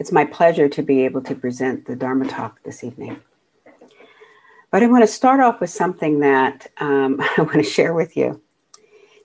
It's 0.00 0.12
my 0.12 0.24
pleasure 0.24 0.66
to 0.66 0.82
be 0.82 1.04
able 1.04 1.20
to 1.24 1.34
present 1.34 1.84
the 1.84 1.94
Dharma 1.94 2.26
talk 2.26 2.62
this 2.62 2.82
evening. 2.82 3.20
But 4.70 4.82
I 4.82 4.86
want 4.86 5.02
to 5.02 5.06
start 5.06 5.40
off 5.40 5.60
with 5.60 5.68
something 5.68 6.20
that 6.20 6.68
um, 6.78 7.20
I 7.36 7.42
want 7.42 7.56
to 7.56 7.62
share 7.62 7.92
with 7.92 8.16
you. 8.16 8.40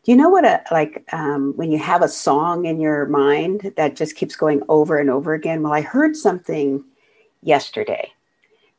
Do 0.04 0.12
you 0.12 0.18
know 0.18 0.30
what 0.30 0.44
a 0.44 0.62
like 0.72 1.06
um, 1.14 1.54
when 1.56 1.72
you 1.72 1.78
have 1.78 2.02
a 2.02 2.10
song 2.10 2.66
in 2.66 2.82
your 2.82 3.06
mind 3.06 3.72
that 3.78 3.96
just 3.96 4.18
keeps 4.18 4.36
going 4.36 4.64
over 4.68 4.98
and 4.98 5.10
over 5.10 5.34
again? 5.34 5.64
Well, 5.64 5.72
I 5.72 5.80
heard 5.80 6.18
something 6.18 6.84
yesterday 7.42 8.12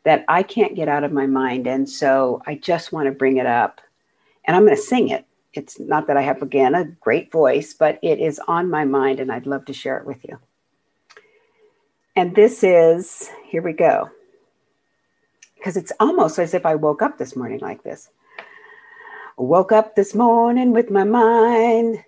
that 0.04 0.26
I 0.28 0.42
can't 0.42 0.76
get 0.76 0.90
out 0.90 1.02
of 1.02 1.12
my 1.12 1.26
mind, 1.26 1.66
and 1.66 1.88
so 1.88 2.42
I 2.46 2.56
just 2.56 2.92
want 2.92 3.06
to 3.06 3.12
bring 3.12 3.38
it 3.38 3.46
up, 3.46 3.80
and 4.44 4.54
I'm 4.54 4.64
going 4.64 4.76
to 4.76 4.82
sing 4.82 5.08
it. 5.08 5.24
It's 5.54 5.80
not 5.80 6.08
that 6.08 6.18
I 6.18 6.22
have 6.22 6.42
again 6.42 6.74
a 6.74 6.84
great 6.84 7.32
voice, 7.32 7.72
but 7.72 7.98
it 8.02 8.20
is 8.20 8.38
on 8.46 8.68
my 8.68 8.84
mind, 8.84 9.18
and 9.18 9.32
I'd 9.32 9.46
love 9.46 9.64
to 9.64 9.72
share 9.72 9.96
it 9.96 10.06
with 10.06 10.22
you. 10.24 10.38
And 12.16 12.34
this 12.34 12.64
is, 12.64 13.30
here 13.44 13.62
we 13.62 13.74
go. 13.74 14.10
Because 15.54 15.76
it's 15.76 15.92
almost 16.00 16.38
as 16.38 16.54
if 16.54 16.64
I 16.64 16.74
woke 16.74 17.02
up 17.02 17.18
this 17.18 17.36
morning 17.36 17.60
like 17.60 17.82
this. 17.82 18.08
Woke 19.36 19.70
up 19.70 19.94
this 19.94 20.14
morning 20.14 20.72
with 20.72 20.90
my 20.90 21.04
mind 21.04 22.02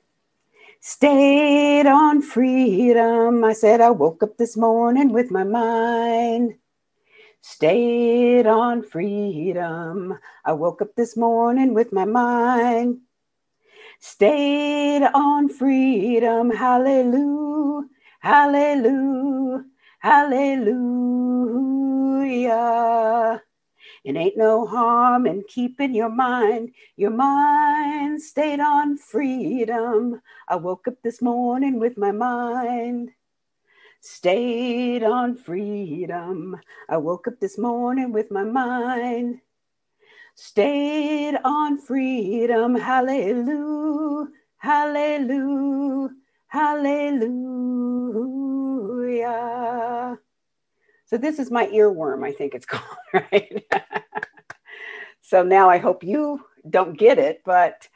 stayed 0.80 1.86
on 1.86 2.22
freedom. 2.22 3.44
I 3.44 3.52
said, 3.52 3.80
I 3.82 3.90
woke 3.90 4.22
up 4.22 4.38
this 4.38 4.56
morning 4.56 5.12
with 5.12 5.30
my 5.30 5.44
mind 5.44 6.54
stayed 7.40 8.46
on 8.46 8.82
freedom. 8.82 10.18
I 10.44 10.52
woke 10.52 10.82
up 10.82 10.94
this 10.96 11.16
morning 11.16 11.74
with 11.74 11.92
my 11.92 12.04
mind 12.04 13.00
stayed 14.00 15.02
on 15.14 15.48
freedom. 15.48 16.50
Hallelujah, 16.50 17.88
hallelujah. 18.20 19.64
Hallelujah. 20.00 20.62
It 24.04 24.16
ain't 24.16 24.36
no 24.38 24.66
harm 24.66 25.26
in 25.26 25.44
keeping 25.48 25.94
your 25.94 26.10
mind, 26.10 26.72
your 26.96 27.10
mind 27.12 28.22
stayed 28.22 28.60
on 28.60 28.98
freedom. 28.98 30.20
I 30.48 30.56
woke 30.56 30.88
up 30.88 30.96
this 31.04 31.22
morning 31.22 31.78
with 31.80 31.98
my 31.98 32.12
mind 32.12 33.10
stayed 34.02 35.02
on 35.04 35.36
freedom. 35.36 36.60
I 36.88 36.98
woke 36.98 37.28
up 37.28 37.40
this 37.40 37.58
morning 37.58 38.12
with 38.12 38.30
my 38.30 38.44
mind 38.44 39.40
stayed 40.36 41.36
on 41.44 41.78
freedom. 41.78 42.76
Hallelujah, 42.76 44.28
hallelujah, 44.58 46.10
hallelujah. 46.48 47.28
So 51.08 51.16
this 51.16 51.38
is 51.38 51.50
my 51.50 51.66
earworm, 51.68 52.22
I 52.22 52.32
think 52.32 52.54
it's 52.54 52.66
called, 52.66 52.84
right? 53.14 53.64
so 55.22 55.42
now 55.42 55.70
I 55.70 55.78
hope 55.78 56.04
you 56.04 56.44
don't 56.68 56.98
get 56.98 57.18
it, 57.18 57.40
but 57.46 57.88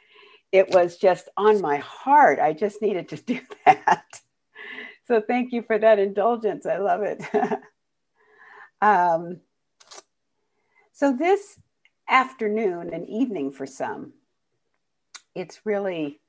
it 0.51 0.69
was 0.69 0.97
just 0.97 1.29
on 1.37 1.61
my 1.61 1.77
heart. 1.77 2.39
I 2.39 2.53
just 2.53 2.81
needed 2.81 3.07
to 3.09 3.17
do 3.23 3.39
that. 3.65 4.19
So 5.05 5.21
thank 5.21 5.53
you 5.53 5.61
for 5.61 5.77
that 5.77 5.99
indulgence. 5.99 6.65
I 6.65 6.77
love 6.77 7.01
it. 7.03 7.23
um, 8.81 9.41
so 10.91 11.15
this 11.15 11.59
afternoon 12.09 12.93
and 12.93 13.07
evening 13.07 13.51
for 13.51 13.67
some, 13.67 14.13
it's 15.35 15.61
really 15.65 16.19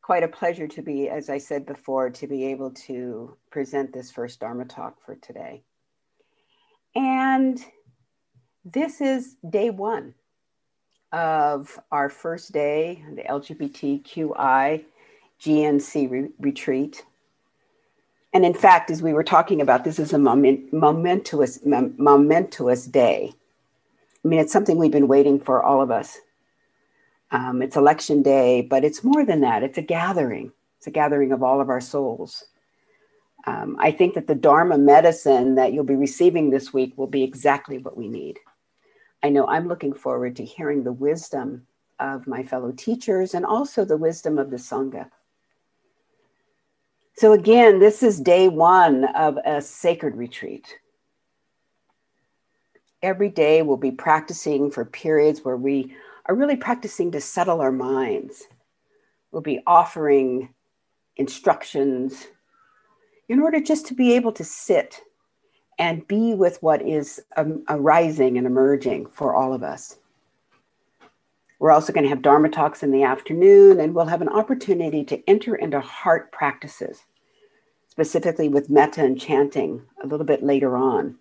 quite 0.00 0.22
a 0.22 0.28
pleasure 0.28 0.68
to 0.68 0.80
be, 0.80 1.10
as 1.10 1.28
I 1.28 1.36
said 1.36 1.66
before, 1.66 2.08
to 2.08 2.26
be 2.26 2.46
able 2.46 2.70
to 2.86 3.36
present 3.50 3.92
this 3.92 4.10
first 4.10 4.40
Dharma 4.40 4.64
talk 4.64 5.02
for 5.04 5.16
today. 5.16 5.64
And 6.94 7.64
this 8.64 9.00
is 9.00 9.36
day 9.48 9.70
one 9.70 10.14
of 11.12 11.78
our 11.90 12.08
first 12.08 12.52
day, 12.52 13.02
the 13.14 13.22
LGBTQI 13.22 14.84
GNC 15.40 16.10
re- 16.10 16.30
retreat. 16.38 17.04
And 18.34 18.44
in 18.44 18.54
fact, 18.54 18.90
as 18.90 19.02
we 19.02 19.12
were 19.12 19.24
talking 19.24 19.60
about, 19.60 19.84
this 19.84 19.98
is 19.98 20.12
a 20.12 20.18
moment, 20.18 20.72
momentous, 20.72 21.60
momentous 21.64 22.86
day. 22.86 23.32
I 24.24 24.28
mean, 24.28 24.40
it's 24.40 24.52
something 24.52 24.76
we've 24.76 24.90
been 24.90 25.08
waiting 25.08 25.40
for, 25.40 25.62
all 25.62 25.80
of 25.80 25.90
us. 25.90 26.18
Um, 27.30 27.62
it's 27.62 27.76
election 27.76 28.22
day, 28.22 28.62
but 28.62 28.84
it's 28.84 29.04
more 29.04 29.24
than 29.24 29.40
that. 29.42 29.62
It's 29.62 29.78
a 29.78 29.82
gathering. 29.82 30.52
It's 30.78 30.86
a 30.86 30.90
gathering 30.90 31.32
of 31.32 31.42
all 31.42 31.60
of 31.60 31.70
our 31.70 31.80
souls. 31.80 32.44
Um, 33.46 33.76
I 33.78 33.92
think 33.92 34.14
that 34.14 34.26
the 34.26 34.34
Dharma 34.34 34.78
medicine 34.78 35.54
that 35.54 35.72
you'll 35.72 35.84
be 35.84 35.94
receiving 35.94 36.50
this 36.50 36.72
week 36.72 36.96
will 36.96 37.06
be 37.06 37.22
exactly 37.22 37.78
what 37.78 37.96
we 37.96 38.08
need. 38.08 38.38
I 39.22 39.30
know 39.30 39.46
I'm 39.46 39.68
looking 39.68 39.92
forward 39.92 40.36
to 40.36 40.44
hearing 40.44 40.84
the 40.84 40.92
wisdom 40.92 41.66
of 41.98 42.26
my 42.26 42.42
fellow 42.42 42.72
teachers 42.72 43.34
and 43.34 43.44
also 43.44 43.84
the 43.84 43.96
wisdom 43.96 44.38
of 44.38 44.50
the 44.50 44.56
Sangha. 44.56 45.10
So, 47.16 47.32
again, 47.32 47.80
this 47.80 48.02
is 48.04 48.20
day 48.20 48.48
one 48.48 49.04
of 49.16 49.38
a 49.44 49.60
sacred 49.60 50.16
retreat. 50.16 50.72
Every 53.02 53.28
day 53.28 53.62
we'll 53.62 53.76
be 53.76 53.90
practicing 53.90 54.70
for 54.70 54.84
periods 54.84 55.44
where 55.44 55.56
we 55.56 55.94
are 56.26 56.34
really 56.34 56.56
practicing 56.56 57.10
to 57.12 57.20
settle 57.20 57.60
our 57.60 57.72
minds. 57.72 58.44
We'll 59.32 59.42
be 59.42 59.60
offering 59.66 60.54
instructions, 61.16 62.28
in 63.28 63.40
order 63.40 63.60
just 63.60 63.86
to 63.86 63.94
be 63.94 64.14
able 64.14 64.32
to 64.32 64.44
sit 64.44 65.00
and 65.78 66.06
be 66.08 66.34
with 66.34 66.62
what 66.62 66.82
is 66.82 67.20
um, 67.36 67.64
arising 67.68 68.36
and 68.36 68.46
emerging 68.46 69.06
for 69.06 69.34
all 69.34 69.54
of 69.54 69.62
us. 69.62 69.98
We're 71.60 71.70
also 71.72 71.92
going 71.92 72.04
to 72.04 72.10
have 72.10 72.22
Dharma 72.22 72.48
talks 72.48 72.82
in 72.82 72.92
the 72.92 73.02
afternoon, 73.02 73.80
and 73.80 73.94
we'll 73.94 74.06
have 74.06 74.22
an 74.22 74.28
opportunity 74.28 75.04
to 75.04 75.22
enter 75.28 75.56
into 75.56 75.80
heart 75.80 76.30
practices, 76.30 77.04
specifically 77.88 78.48
with 78.48 78.70
metta 78.70 79.04
and 79.04 79.20
chanting 79.20 79.82
a 80.02 80.06
little 80.06 80.26
bit 80.26 80.42
later 80.42 80.76
on. 80.76 81.16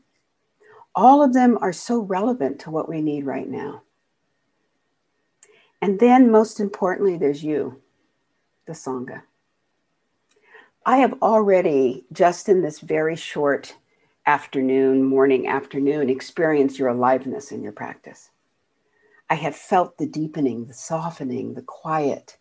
All 0.95 1.23
of 1.23 1.33
them 1.33 1.57
are 1.61 1.73
so 1.73 1.99
relevant 1.99 2.59
to 2.61 2.71
what 2.71 2.89
we 2.89 3.01
need 3.01 3.25
right 3.25 3.47
now. 3.47 3.81
And 5.81 5.99
then, 5.99 6.31
most 6.31 6.59
importantly, 6.59 7.17
there's 7.17 7.43
you, 7.43 7.81
the 8.65 8.73
Sangha. 8.73 9.21
I 10.87 10.99
have 10.99 11.21
already, 11.21 12.05
just 12.13 12.47
in 12.47 12.61
this 12.61 12.79
very 12.79 13.17
short 13.17 13.75
afternoon, 14.25 15.03
morning, 15.03 15.45
afternoon, 15.45 16.09
experienced 16.09 16.79
your 16.79 16.87
aliveness 16.87 17.51
in 17.51 17.61
your 17.61 17.73
practice. 17.73 18.29
I 19.29 19.35
have 19.35 19.53
felt 19.53 19.97
the 19.97 20.07
deepening, 20.07 20.65
the 20.65 20.73
softening, 20.73 21.55
the 21.55 21.61
quiet. 21.61 22.37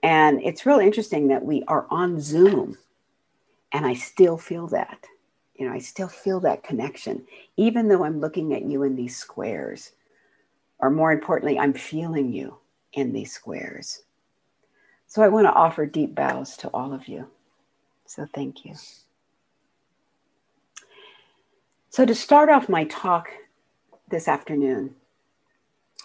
And 0.00 0.40
it's 0.44 0.64
really 0.64 0.86
interesting 0.86 1.26
that 1.26 1.44
we 1.44 1.64
are 1.66 1.88
on 1.90 2.20
Zoom 2.20 2.78
and 3.72 3.84
I 3.84 3.94
still 3.94 4.38
feel 4.38 4.68
that. 4.68 5.04
You 5.56 5.66
know, 5.66 5.74
I 5.74 5.78
still 5.78 6.06
feel 6.06 6.38
that 6.40 6.62
connection, 6.62 7.26
even 7.56 7.88
though 7.88 8.04
I'm 8.04 8.20
looking 8.20 8.54
at 8.54 8.62
you 8.62 8.84
in 8.84 8.94
these 8.94 9.16
squares. 9.16 9.90
Or 10.78 10.88
more 10.88 11.10
importantly, 11.10 11.58
I'm 11.58 11.72
feeling 11.72 12.32
you 12.32 12.58
in 12.92 13.12
these 13.12 13.32
squares. 13.32 14.04
So 15.08 15.22
I 15.22 15.28
want 15.28 15.48
to 15.48 15.52
offer 15.52 15.84
deep 15.84 16.14
bows 16.14 16.56
to 16.58 16.68
all 16.68 16.92
of 16.92 17.08
you. 17.08 17.26
So 18.10 18.26
thank 18.34 18.64
you. 18.64 18.74
So, 21.90 22.04
to 22.04 22.12
start 22.12 22.48
off 22.48 22.68
my 22.68 22.82
talk 22.86 23.28
this 24.08 24.26
afternoon, 24.26 24.96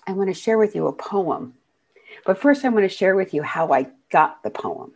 I 0.06 0.12
want 0.12 0.30
to 0.30 0.36
share 0.36 0.60
with 0.60 0.76
you 0.76 0.86
a 0.86 0.94
poem. 0.94 1.56
But 2.24 2.40
first, 2.40 2.64
I 2.64 2.70
want 2.70 2.86
to 2.86 2.96
share 2.96 3.16
with 3.16 3.34
you 3.34 3.42
how 3.42 3.74
I 3.74 3.88
got 4.12 4.44
the 4.44 4.52
poem 4.52 4.92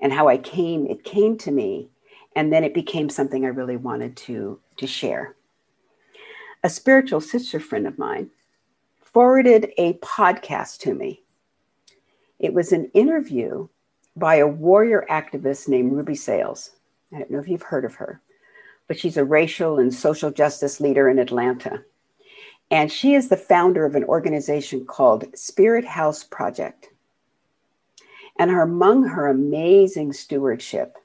and 0.00 0.12
how 0.12 0.26
I 0.26 0.36
came, 0.36 0.84
it 0.88 1.04
came 1.04 1.38
to 1.38 1.52
me, 1.52 1.90
and 2.34 2.52
then 2.52 2.64
it 2.64 2.74
became 2.74 3.08
something 3.08 3.44
I 3.44 3.50
really 3.50 3.76
wanted 3.76 4.16
to, 4.16 4.58
to 4.78 4.88
share. 4.88 5.36
A 6.64 6.70
spiritual 6.70 7.20
sister 7.20 7.60
friend 7.60 7.86
of 7.86 8.00
mine 8.00 8.30
forwarded 9.00 9.72
a 9.78 9.92
podcast 9.98 10.78
to 10.80 10.92
me. 10.92 11.22
It 12.40 12.52
was 12.52 12.72
an 12.72 12.90
interview 12.94 13.68
by 14.20 14.36
a 14.36 14.46
warrior 14.46 15.06
activist 15.10 15.66
named 15.66 15.92
Ruby 15.92 16.14
Sales. 16.14 16.72
I 17.12 17.18
don't 17.18 17.30
know 17.30 17.40
if 17.40 17.48
you've 17.48 17.62
heard 17.62 17.86
of 17.86 17.94
her, 17.94 18.20
but 18.86 18.98
she's 18.98 19.16
a 19.16 19.24
racial 19.24 19.78
and 19.78 19.92
social 19.92 20.30
justice 20.30 20.78
leader 20.78 21.08
in 21.08 21.18
Atlanta. 21.18 21.82
And 22.70 22.92
she 22.92 23.14
is 23.14 23.28
the 23.28 23.36
founder 23.38 23.84
of 23.86 23.96
an 23.96 24.04
organization 24.04 24.84
called 24.84 25.24
Spirit 25.34 25.86
House 25.86 26.22
Project. 26.22 26.90
And 28.38 28.50
her, 28.50 28.62
among 28.62 29.04
her 29.04 29.26
amazing 29.26 30.12
stewardship 30.12 30.96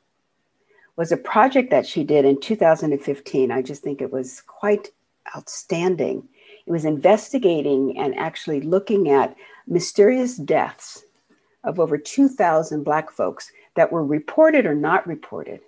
was 0.97 1.11
a 1.11 1.17
project 1.17 1.71
that 1.71 1.87
she 1.87 2.03
did 2.03 2.25
in 2.25 2.39
2015. 2.39 3.49
I 3.49 3.61
just 3.61 3.81
think 3.81 4.01
it 4.01 4.11
was 4.11 4.41
quite 4.41 4.89
outstanding. 5.35 6.27
It 6.67 6.71
was 6.71 6.83
investigating 6.83 7.97
and 7.97 8.13
actually 8.15 8.59
looking 8.59 9.09
at 9.09 9.35
mysterious 9.67 10.35
deaths 10.35 11.04
of 11.65 11.79
over 11.79 11.97
2,000 11.97 12.83
Black 12.83 13.11
folks 13.11 13.51
that 13.75 13.91
were 13.91 14.05
reported 14.05 14.65
or 14.65 14.75
not 14.75 15.05
reported 15.07 15.61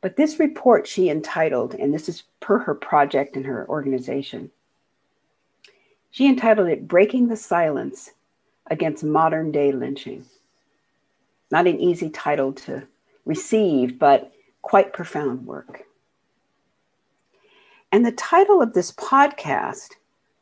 But 0.00 0.16
this 0.16 0.38
report 0.38 0.86
she 0.86 1.10
entitled, 1.10 1.74
and 1.74 1.92
this 1.92 2.08
is 2.08 2.22
per 2.40 2.58
her 2.58 2.74
project 2.74 3.36
and 3.36 3.44
her 3.44 3.68
organization, 3.68 4.50
she 6.10 6.26
entitled 6.26 6.68
it 6.68 6.88
Breaking 6.88 7.28
the 7.28 7.36
Silence 7.36 8.10
Against 8.70 9.04
Modern 9.04 9.52
Day 9.52 9.72
Lynching. 9.72 10.24
Not 11.50 11.66
an 11.66 11.78
easy 11.80 12.10
title 12.10 12.52
to 12.54 12.82
receive, 13.26 13.98
but 13.98 14.32
quite 14.62 14.92
profound 14.92 15.46
work. 15.46 15.84
And 17.92 18.06
the 18.06 18.12
title 18.12 18.62
of 18.62 18.72
this 18.72 18.92
podcast 18.92 19.94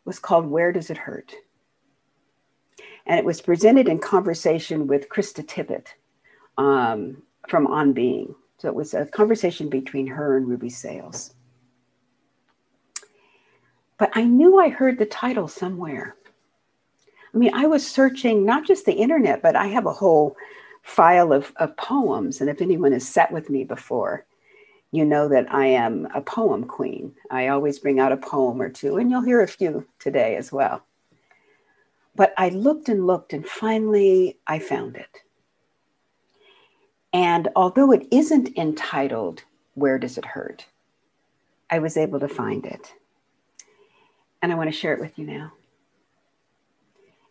was 0.04 0.18
called 0.18 0.46
Where 0.46 0.70
Does 0.72 0.90
It 0.90 0.98
Hurt? 0.98 1.34
And 3.08 3.18
it 3.18 3.24
was 3.24 3.40
presented 3.40 3.88
in 3.88 3.98
conversation 3.98 4.86
with 4.86 5.08
Krista 5.08 5.44
Tippett 5.44 5.86
um, 6.58 7.22
from 7.48 7.66
On 7.66 7.92
Being. 7.92 8.34
So 8.58 8.68
it 8.68 8.74
was 8.74 8.92
a 8.92 9.06
conversation 9.06 9.68
between 9.68 10.06
her 10.06 10.36
and 10.36 10.46
Ruby 10.46 10.68
Sales. 10.68 11.34
But 13.98 14.10
I 14.14 14.24
knew 14.24 14.60
I 14.60 14.68
heard 14.68 14.98
the 14.98 15.06
title 15.06 15.48
somewhere. 15.48 16.16
I 17.34 17.38
mean, 17.38 17.52
I 17.54 17.66
was 17.66 17.86
searching 17.86 18.44
not 18.44 18.66
just 18.66 18.86
the 18.86 18.92
internet, 18.92 19.42
but 19.42 19.56
I 19.56 19.66
have 19.66 19.86
a 19.86 19.92
whole 19.92 20.36
file 20.82 21.32
of, 21.32 21.52
of 21.56 21.76
poems. 21.76 22.40
And 22.40 22.48
if 22.48 22.60
anyone 22.60 22.92
has 22.92 23.06
sat 23.06 23.32
with 23.32 23.50
me 23.50 23.64
before, 23.64 24.24
you 24.90 25.04
know 25.04 25.28
that 25.28 25.52
I 25.52 25.66
am 25.66 26.08
a 26.14 26.20
poem 26.20 26.64
queen. 26.64 27.14
I 27.30 27.48
always 27.48 27.78
bring 27.78 28.00
out 28.00 28.12
a 28.12 28.16
poem 28.16 28.60
or 28.60 28.70
two, 28.70 28.96
and 28.96 29.10
you'll 29.10 29.22
hear 29.22 29.42
a 29.42 29.48
few 29.48 29.86
today 29.98 30.36
as 30.36 30.50
well. 30.50 30.82
But 32.18 32.34
I 32.36 32.50
looked 32.50 32.90
and 32.90 33.06
looked, 33.06 33.32
and 33.32 33.46
finally 33.46 34.38
I 34.46 34.58
found 34.58 34.96
it. 34.96 35.22
And 37.14 37.48
although 37.56 37.92
it 37.92 38.06
isn't 38.10 38.58
entitled, 38.58 39.44
Where 39.74 39.98
Does 39.98 40.18
It 40.18 40.26
Hurt? 40.26 40.66
I 41.70 41.78
was 41.78 41.96
able 41.96 42.20
to 42.20 42.28
find 42.28 42.66
it. 42.66 42.92
And 44.42 44.52
I 44.52 44.56
want 44.56 44.68
to 44.70 44.76
share 44.76 44.92
it 44.92 45.00
with 45.00 45.18
you 45.18 45.26
now. 45.26 45.52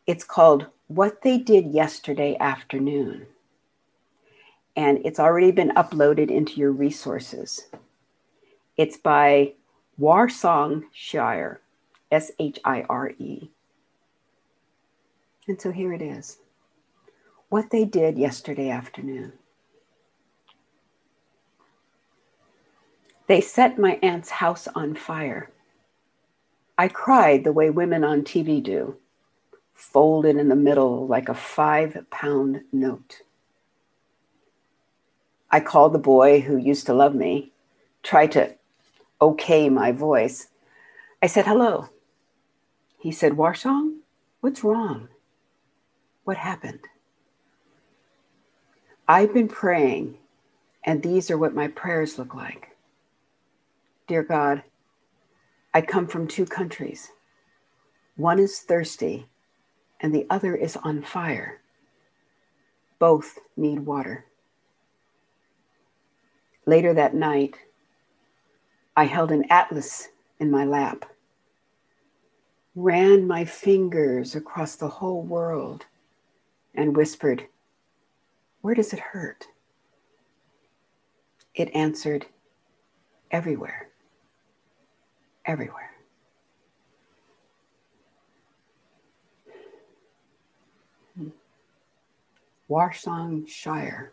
It's 0.07 0.23
called 0.23 0.65
What 0.87 1.21
They 1.21 1.37
Did 1.37 1.67
Yesterday 1.67 2.35
Afternoon 2.39 3.27
and 4.77 4.99
it's 5.03 5.19
already 5.19 5.51
been 5.51 5.71
uploaded 5.71 6.29
into 6.29 6.59
your 6.59 6.71
resources. 6.71 7.67
It's 8.77 8.97
by 8.97 9.53
Warsan 9.99 10.83
Shire, 10.93 11.61
S 12.11 12.31
H 12.39 12.59
I 12.63 12.85
R 12.87 13.09
E. 13.17 13.49
And 15.47 15.59
so 15.61 15.71
here 15.71 15.93
it 15.93 16.01
is 16.01 16.39
what 17.49 17.69
they 17.69 17.85
did 17.85 18.17
yesterday 18.17 18.69
afternoon. 18.69 19.31
They 23.27 23.41
set 23.41 23.79
my 23.79 23.99
aunt's 24.03 24.29
house 24.29 24.67
on 24.75 24.95
fire. 24.95 25.49
I 26.77 26.87
cried 26.87 27.43
the 27.43 27.51
way 27.51 27.69
women 27.69 28.03
on 28.03 28.21
TV 28.21 28.61
do, 28.61 28.97
folded 29.73 30.37
in 30.37 30.49
the 30.49 30.55
middle 30.55 31.07
like 31.07 31.29
a 31.29 31.33
five 31.33 32.05
pound 32.09 32.61
note. 32.71 33.21
I 35.49 35.59
called 35.61 35.93
the 35.93 35.99
boy 35.99 36.41
who 36.41 36.57
used 36.57 36.85
to 36.87 36.93
love 36.93 37.15
me, 37.15 37.51
tried 38.03 38.33
to 38.33 38.55
okay 39.21 39.69
my 39.69 39.91
voice. 39.91 40.47
I 41.21 41.27
said, 41.27 41.45
hello. 41.45 41.89
He 42.99 43.11
said, 43.11 43.33
Warsan, 43.33 43.99
what's 44.41 44.63
wrong? 44.63 45.07
What 46.27 46.35
happened? 46.35 46.81
I've 49.07 49.33
been 49.33 49.47
praying, 49.47 50.17
and 50.83 51.01
these 51.01 51.31
are 51.31 51.37
what 51.37 51.55
my 51.55 51.69
prayers 51.69 52.19
look 52.19 52.35
like. 52.35 52.75
Dear 54.09 54.23
God, 54.23 54.63
I 55.73 55.79
come 55.79 56.05
from 56.05 56.27
two 56.27 56.45
countries. 56.45 57.13
One 58.17 58.39
is 58.39 58.59
thirsty, 58.59 59.27
and 60.01 60.13
the 60.13 60.27
other 60.29 60.53
is 60.53 60.75
on 60.75 61.01
fire. 61.01 61.61
Both 62.99 63.39
need 63.55 63.85
water. 63.85 64.25
Later 66.65 66.93
that 66.93 67.15
night, 67.15 67.55
I 68.97 69.05
held 69.05 69.31
an 69.31 69.45
atlas 69.49 70.09
in 70.41 70.51
my 70.51 70.65
lap, 70.65 71.05
ran 72.75 73.25
my 73.25 73.45
fingers 73.45 74.35
across 74.35 74.75
the 74.75 74.89
whole 74.89 75.21
world, 75.21 75.85
and 76.77 76.95
whispered, 76.95 77.45
Where 78.61 78.75
does 78.75 78.93
it 78.93 78.99
hurt? 78.99 79.47
It 81.55 81.75
answered, 81.75 82.27
Everywhere. 83.31 83.89
Everywhere. 85.45 85.91
Warsan 92.69 93.47
Shire. 93.47 94.11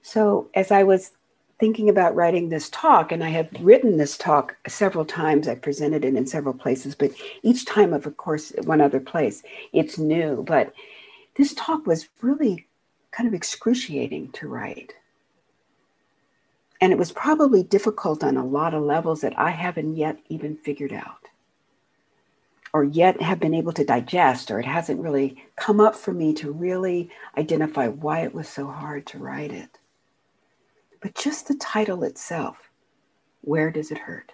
So, 0.00 0.48
as 0.54 0.70
I 0.70 0.82
was 0.82 1.12
thinking 1.62 1.88
about 1.88 2.16
writing 2.16 2.48
this 2.48 2.68
talk, 2.70 3.12
and 3.12 3.22
I 3.22 3.28
have 3.28 3.48
written 3.60 3.96
this 3.96 4.18
talk 4.18 4.56
several 4.66 5.04
times, 5.04 5.46
I've 5.46 5.62
presented 5.62 6.04
it 6.04 6.16
in 6.16 6.26
several 6.26 6.54
places, 6.54 6.96
but 6.96 7.12
each 7.44 7.66
time, 7.66 7.92
of 7.92 8.16
course, 8.16 8.52
one 8.64 8.80
other 8.80 8.98
place, 8.98 9.44
it's 9.72 9.96
new. 9.96 10.42
But 10.44 10.74
this 11.36 11.54
talk 11.54 11.86
was 11.86 12.08
really 12.20 12.66
kind 13.12 13.28
of 13.28 13.32
excruciating 13.32 14.32
to 14.32 14.48
write. 14.48 14.92
And 16.80 16.90
it 16.90 16.98
was 16.98 17.12
probably 17.12 17.62
difficult 17.62 18.24
on 18.24 18.36
a 18.36 18.44
lot 18.44 18.74
of 18.74 18.82
levels 18.82 19.20
that 19.20 19.38
I 19.38 19.50
haven't 19.50 19.94
yet 19.94 20.18
even 20.28 20.56
figured 20.56 20.92
out 20.92 21.28
or 22.74 22.82
yet 22.82 23.22
have 23.22 23.38
been 23.38 23.54
able 23.54 23.72
to 23.74 23.84
digest, 23.84 24.50
or 24.50 24.58
it 24.58 24.66
hasn't 24.66 25.00
really 25.00 25.44
come 25.54 25.78
up 25.78 25.94
for 25.94 26.12
me 26.12 26.34
to 26.34 26.50
really 26.50 27.08
identify 27.38 27.86
why 27.86 28.22
it 28.22 28.34
was 28.34 28.48
so 28.48 28.66
hard 28.66 29.06
to 29.06 29.18
write 29.18 29.52
it. 29.52 29.78
But 31.02 31.16
just 31.16 31.48
the 31.48 31.56
title 31.56 32.04
itself, 32.04 32.70
Where 33.40 33.70
Does 33.70 33.90
It 33.90 33.98
Hurt? 33.98 34.32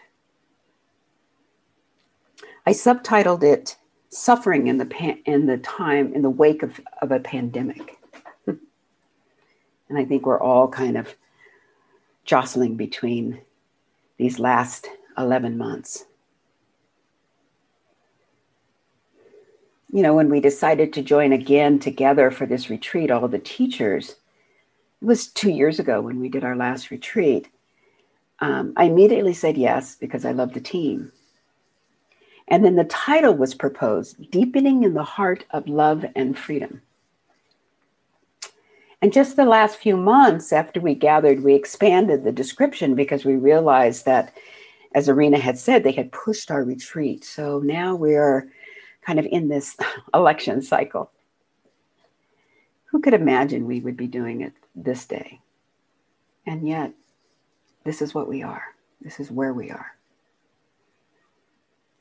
I 2.67 2.73
subtitled 2.73 3.43
it 3.43 3.76
Suffering 4.11 4.69
in 4.69 4.79
the, 4.79 4.87
pan- 4.87 5.20
in 5.26 5.47
the 5.47 5.59
Time, 5.59 6.15
in 6.15 6.23
the 6.23 6.31
Wake 6.31 6.62
of, 6.62 6.81
of 7.02 7.11
a 7.11 7.21
Pandemic. 7.21 7.99
and 8.47 8.59
I 9.97 10.04
think 10.04 10.25
we're 10.25 10.40
all 10.40 10.69
kind 10.69 10.97
of 10.97 11.14
jostling 12.25 12.76
between 12.76 13.40
these 14.16 14.38
last 14.38 14.88
11 15.19 15.59
months. 15.59 16.04
You 19.90 20.02
know, 20.02 20.14
when 20.14 20.31
we 20.31 20.40
decided 20.40 20.93
to 20.95 21.02
join 21.02 21.33
again 21.33 21.78
together 21.78 22.31
for 22.31 22.45
this 22.47 22.69
retreat, 22.69 23.11
all 23.11 23.28
the 23.28 23.38
teachers, 23.38 24.16
it 25.00 25.05
was 25.05 25.28
two 25.28 25.50
years 25.50 25.78
ago 25.78 26.00
when 26.00 26.19
we 26.19 26.28
did 26.28 26.45
our 26.45 26.57
last 26.57 26.90
retreat. 26.90 27.49
Um, 28.40 28.73
I 28.76 28.85
immediately 28.85 29.35
said 29.35 29.57
yes 29.57 29.95
because 29.95 30.25
I 30.25 30.33
love 30.33 30.55
the 30.55 30.61
team. 30.61 31.12
And 32.49 32.64
then 32.64 32.76
the 32.76 32.85
title 32.85 33.35
was 33.35 33.55
proposed 33.55 34.31
Deepening 34.31 34.83
in 34.83 34.95
the 34.95 35.05
Heart 35.05 35.45
of 35.50 35.69
Love 35.69 36.05
and 36.17 36.37
Freedom. 36.37 36.83
And 39.00 39.12
just 39.12 39.37
the 39.37 39.45
last 39.45 39.76
few 39.76 39.97
months 39.97 40.52
after 40.52 40.81
we 40.81 40.95
gathered, 40.95 41.45
we 41.45 41.55
expanded 41.55 42.25
the 42.25 42.33
description 42.33 42.97
because 42.97 43.25
we 43.25 43.37
realized 43.37 44.07
that, 44.07 44.35
as 44.95 45.07
Arinna 45.07 45.38
had 45.38 45.59
said, 45.59 45.85
they 45.85 45.93
had 45.93 46.11
pushed 46.11 46.50
our 46.50 46.64
retreat. 46.64 47.25
So 47.25 47.61
now 47.61 47.95
we're 47.95 48.50
kind 49.02 49.21
of 49.21 49.26
in 49.26 49.49
this 49.49 49.76
election 50.14 50.62
cycle. 50.62 51.12
Who 52.87 53.00
could 53.00 53.14
imagine 53.14 53.67
we 53.67 53.81
would 53.81 53.97
be 53.97 54.09
doing 54.09 54.40
it 54.40 54.52
this 54.85 55.06
day? 55.06 55.40
And 56.47 56.66
yet, 56.66 56.92
this 57.85 58.00
is 58.00 58.14
what 58.14 58.28
we 58.28 58.42
are. 58.42 58.62
This 59.00 59.20
is 59.20 59.30
where 59.30 59.52
we 59.52 59.70
are. 59.70 59.99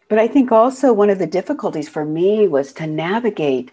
But 0.09 0.19
I 0.19 0.27
think 0.27 0.51
also 0.51 0.93
one 0.93 1.09
of 1.09 1.19
the 1.19 1.27
difficulties 1.27 1.89
for 1.89 2.05
me 2.05 2.47
was 2.47 2.71
to 2.73 2.87
navigate. 2.87 3.71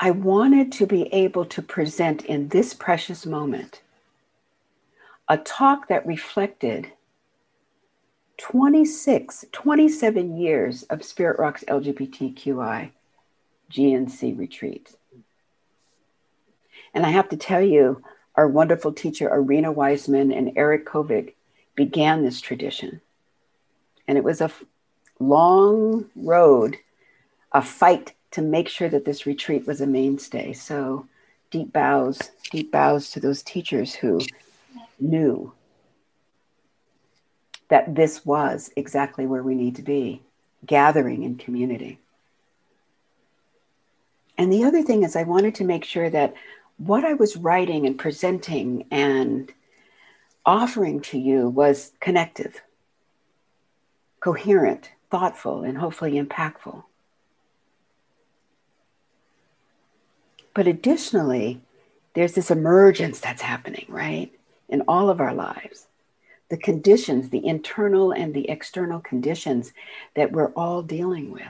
I 0.00 0.12
wanted 0.12 0.72
to 0.72 0.86
be 0.86 1.12
able 1.12 1.44
to 1.46 1.60
present 1.60 2.24
in 2.24 2.48
this 2.48 2.72
precious 2.72 3.26
moment 3.26 3.82
a 5.28 5.36
talk 5.36 5.88
that 5.88 6.06
reflected 6.06 6.90
26, 8.38 9.44
27 9.52 10.36
years 10.38 10.84
of 10.84 11.04
Spirit 11.04 11.38
Rocks 11.38 11.64
LGBTQI 11.68 12.92
GNC 13.70 14.38
retreat. 14.38 14.96
And 16.98 17.06
I 17.06 17.10
have 17.10 17.28
to 17.28 17.36
tell 17.36 17.62
you, 17.62 18.02
our 18.34 18.48
wonderful 18.48 18.92
teacher, 18.92 19.30
Arinna 19.30 19.72
Weisman 19.72 20.36
and 20.36 20.50
Eric 20.56 20.84
Kolvig, 20.84 21.32
began 21.76 22.24
this 22.24 22.40
tradition. 22.40 23.00
And 24.08 24.18
it 24.18 24.24
was 24.24 24.40
a 24.40 24.50
long 25.20 26.06
road, 26.16 26.76
a 27.52 27.62
fight 27.62 28.14
to 28.32 28.42
make 28.42 28.68
sure 28.68 28.88
that 28.88 29.04
this 29.04 29.26
retreat 29.26 29.64
was 29.64 29.80
a 29.80 29.86
mainstay. 29.86 30.52
So 30.54 31.06
deep 31.52 31.72
bows, 31.72 32.32
deep 32.50 32.72
bows 32.72 33.12
to 33.12 33.20
those 33.20 33.44
teachers 33.44 33.94
who 33.94 34.20
knew 34.98 35.52
that 37.68 37.94
this 37.94 38.26
was 38.26 38.72
exactly 38.74 39.24
where 39.24 39.44
we 39.44 39.54
need 39.54 39.76
to 39.76 39.82
be 39.82 40.20
gathering 40.66 41.22
in 41.22 41.36
community. 41.36 42.00
And 44.36 44.52
the 44.52 44.64
other 44.64 44.82
thing 44.82 45.04
is, 45.04 45.14
I 45.14 45.22
wanted 45.24 45.56
to 45.56 45.64
make 45.64 45.84
sure 45.84 46.10
that 46.10 46.34
what 46.78 47.04
I 47.04 47.14
was 47.14 47.36
writing 47.36 47.86
and 47.86 47.98
presenting 47.98 48.86
and 48.90 49.52
offering 50.46 51.00
to 51.00 51.18
you 51.18 51.48
was 51.48 51.92
connective, 52.00 52.62
coherent, 54.20 54.90
thoughtful, 55.10 55.64
and 55.64 55.76
hopefully 55.76 56.12
impactful. 56.12 56.84
But 60.54 60.66
additionally, 60.66 61.60
there's 62.14 62.32
this 62.32 62.50
emergence 62.50 63.20
that's 63.20 63.42
happening, 63.42 63.86
right, 63.88 64.32
in 64.68 64.82
all 64.88 65.10
of 65.10 65.20
our 65.20 65.34
lives. 65.34 65.86
The 66.48 66.56
conditions, 66.56 67.28
the 67.28 67.46
internal 67.46 68.12
and 68.12 68.32
the 68.32 68.48
external 68.48 69.00
conditions 69.00 69.72
that 70.14 70.32
we're 70.32 70.52
all 70.52 70.82
dealing 70.82 71.30
with. 71.30 71.42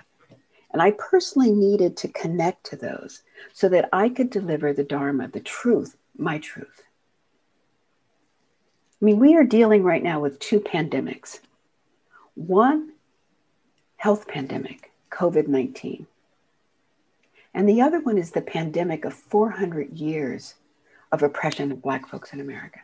And 0.72 0.82
I 0.82 0.90
personally 0.92 1.52
needed 1.52 1.96
to 1.98 2.08
connect 2.08 2.64
to 2.66 2.76
those 2.76 3.22
so 3.52 3.68
that 3.68 3.88
I 3.92 4.08
could 4.08 4.30
deliver 4.30 4.72
the 4.72 4.84
Dharma, 4.84 5.28
the 5.28 5.40
truth, 5.40 5.96
my 6.16 6.38
truth. 6.38 6.82
I 9.00 9.04
mean, 9.04 9.18
we 9.18 9.36
are 9.36 9.44
dealing 9.44 9.82
right 9.84 10.02
now 10.02 10.20
with 10.20 10.38
two 10.38 10.60
pandemics 10.60 11.40
one, 12.34 12.92
health 13.96 14.28
pandemic, 14.28 14.92
COVID 15.10 15.48
19. 15.48 16.06
And 17.54 17.68
the 17.68 17.80
other 17.80 18.00
one 18.00 18.18
is 18.18 18.30
the 18.30 18.40
pandemic 18.40 19.04
of 19.04 19.14
400 19.14 19.92
years 19.92 20.54
of 21.10 21.22
oppression 21.22 21.72
of 21.72 21.82
Black 21.82 22.08
folks 22.08 22.32
in 22.32 22.40
America. 22.40 22.80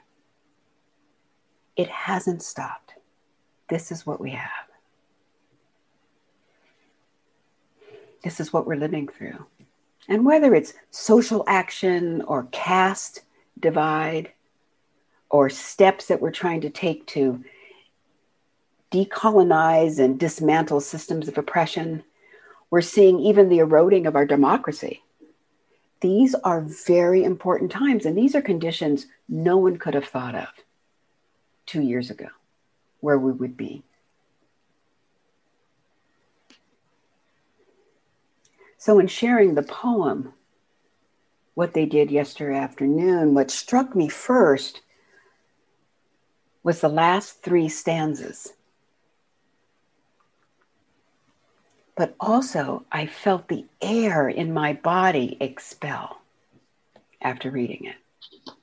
It 1.77 1.89
hasn't 1.89 2.43
stopped. 2.43 2.95
This 3.69 3.93
is 3.93 4.07
what 4.07 4.21
we 4.21 4.31
have. 4.31 4.51
This 8.23 8.41
is 8.41 8.53
what 8.53 8.67
we're 8.67 8.77
living 8.77 9.07
through. 9.07 9.47
And 10.09 10.25
whether 10.25 10.55
it's 10.55 10.75
social 10.91 11.45
action 11.47 12.23
or 12.23 12.49
caste 12.53 13.23
divide 13.59 14.33
or 15.31 15.49
steps 15.49 16.07
that 16.07 16.21
we're 16.21 16.31
trying 16.31 16.61
to 16.63 16.71
take 16.71 17.07
to 17.09 17.43
decolonize 18.91 19.99
and 19.99 20.21
dismantle 20.21 20.81
systems 20.81 21.27
of 21.27 21.39
oppression, 21.39 22.05
we're 22.71 22.81
seeing 22.81 23.19
even 23.19 23.49
the 23.49 23.59
eroding 23.59 24.07
of 24.07 24.15
our 24.15 24.27
democracy. 24.27 25.03
These 26.01 26.35
are 26.35 26.61
very 26.61 27.25
important 27.25 27.71
times, 27.71 28.05
and 28.05 28.17
these 28.17 28.35
are 28.35 28.43
conditions 28.43 29.07
no 29.29 29.57
one 29.57 29.79
could 29.79 29.95
have 29.95 30.05
thought 30.05 30.35
of 30.35 30.49
two 31.67 31.81
years 31.81 32.11
ago 32.11 32.29
where 33.01 33.19
we 33.19 33.33
would 33.33 33.57
be. 33.57 33.83
So, 38.85 38.99
in 38.99 39.07
sharing 39.07 39.55
the 39.55 39.62
poem, 39.62 40.35
what 41.55 41.73
they 41.73 41.87
did 41.87 42.11
yesterday 42.11 42.59
afternoon, 42.59 43.33
what 43.33 43.50
struck 43.50 43.97
me 43.97 44.11
first 44.11 44.83
was 46.62 46.83
the 46.83 46.91
last 46.91 47.43
three 47.43 47.71
stanzas. 47.71 48.53
But 51.97 52.14
also, 52.21 52.85
I 52.93 53.07
felt 53.07 53.49
the 53.49 53.64
air 53.81 54.29
in 54.29 54.53
my 54.53 54.75
body 54.75 55.38
expel 55.41 56.21
after 57.23 57.50
reading 57.50 57.87
it. 57.87 58.55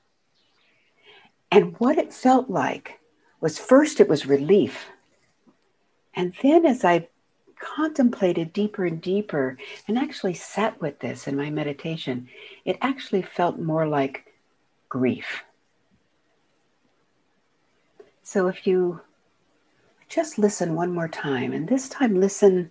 And 1.50 1.74
what 1.80 1.98
it 1.98 2.14
felt 2.14 2.48
like 2.48 3.00
was 3.40 3.58
first, 3.58 3.98
it 3.98 4.08
was 4.08 4.24
relief. 4.24 4.86
And 6.14 6.32
then, 6.44 6.64
as 6.64 6.84
I 6.84 7.08
contemplated 7.62 8.52
deeper 8.52 8.84
and 8.84 9.00
deeper 9.00 9.56
and 9.86 9.96
actually 9.96 10.34
sat 10.34 10.80
with 10.80 10.98
this 10.98 11.26
in 11.26 11.36
my 11.36 11.48
meditation, 11.48 12.28
it 12.64 12.76
actually 12.82 13.22
felt 13.22 13.58
more 13.58 13.86
like 13.86 14.26
grief. 14.88 15.44
So 18.24 18.48
if 18.48 18.66
you 18.66 19.00
just 20.08 20.38
listen 20.38 20.74
one 20.74 20.92
more 20.92 21.08
time, 21.08 21.52
and 21.52 21.68
this 21.68 21.88
time 21.88 22.20
listen 22.20 22.70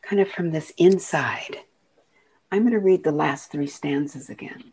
kind 0.00 0.20
of 0.20 0.28
from 0.28 0.50
this 0.50 0.72
inside, 0.78 1.58
I'm 2.50 2.62
going 2.62 2.72
to 2.72 2.78
read 2.78 3.04
the 3.04 3.12
last 3.12 3.50
three 3.50 3.66
stanzas 3.66 4.28
again. 4.28 4.72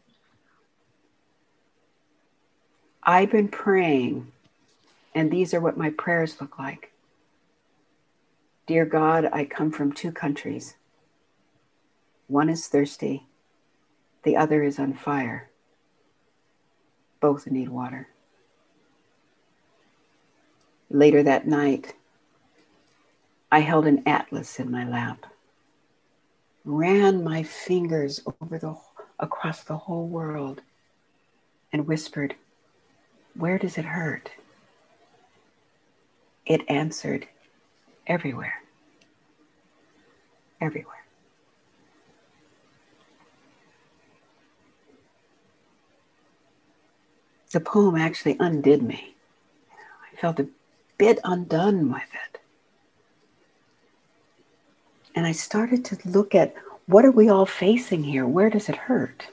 I've 3.03 3.31
been 3.31 3.47
praying, 3.47 4.31
and 5.15 5.31
these 5.31 5.53
are 5.53 5.61
what 5.61 5.77
my 5.77 5.91
prayers 5.91 6.39
look 6.41 6.59
like. 6.59 6.91
Dear 8.69 8.85
God, 8.85 9.27
I 9.33 9.45
come 9.45 9.71
from 9.71 9.93
two 9.93 10.11
countries. 10.11 10.75
One 12.27 12.49
is 12.49 12.67
thirsty, 12.67 13.25
the 14.21 14.37
other 14.37 14.61
is 14.61 14.77
on 14.77 14.93
fire. 14.93 15.49
Both 17.19 17.47
need 17.47 17.69
water. 17.69 18.09
Later 20.91 21.23
that 21.23 21.47
night, 21.47 21.95
I 23.51 23.61
held 23.61 23.87
an 23.87 24.03
atlas 24.05 24.59
in 24.59 24.69
my 24.69 24.87
lap, 24.87 25.25
ran 26.63 27.23
my 27.23 27.41
fingers 27.41 28.21
over 28.39 28.59
the 28.59 28.77
across 29.17 29.63
the 29.63 29.77
whole 29.77 30.07
world, 30.07 30.61
and 31.73 31.87
whispered, 31.87 32.35
"Where 33.33 33.57
does 33.57 33.79
it 33.79 33.85
hurt?" 33.85 34.29
It 36.45 36.61
answered, 36.69 37.27
everywhere. 38.09 38.61
Everywhere. 40.59 40.95
The 47.51 47.59
poem 47.59 47.95
actually 47.95 48.35
undid 48.39 48.83
me. 48.83 49.15
I 50.11 50.15
felt 50.17 50.39
a 50.39 50.47
bit 50.97 51.19
undone 51.23 51.91
with 51.91 52.01
it. 52.01 52.39
And 55.15 55.25
I 55.25 55.31
started 55.31 55.85
to 55.85 55.97
look 56.05 56.35
at 56.35 56.53
what 56.85 57.05
are 57.05 57.11
we 57.11 57.29
all 57.29 57.45
facing 57.45 58.03
here? 58.03 58.25
Where 58.25 58.49
does 58.49 58.69
it 58.69 58.75
hurt? 58.75 59.27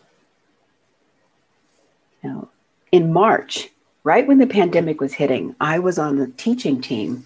You 2.22 2.30
know, 2.30 2.48
in 2.92 3.12
March, 3.12 3.70
right 4.04 4.26
when 4.26 4.38
the 4.38 4.46
pandemic 4.46 5.00
was 5.00 5.14
hitting, 5.14 5.54
I 5.60 5.78
was 5.78 5.98
on 5.98 6.16
the 6.16 6.28
teaching 6.28 6.80
team 6.80 7.24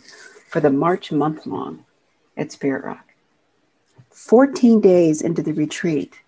for 0.51 0.59
the 0.59 0.71
March 0.71 1.13
month 1.13 1.47
long 1.47 1.85
at 2.37 2.51
Spirit 2.51 2.85
Rock. 2.85 3.07
14 4.11 4.81
days 4.81 5.23
into 5.23 5.43
the 5.43 5.53
retreat, 5.53 6.19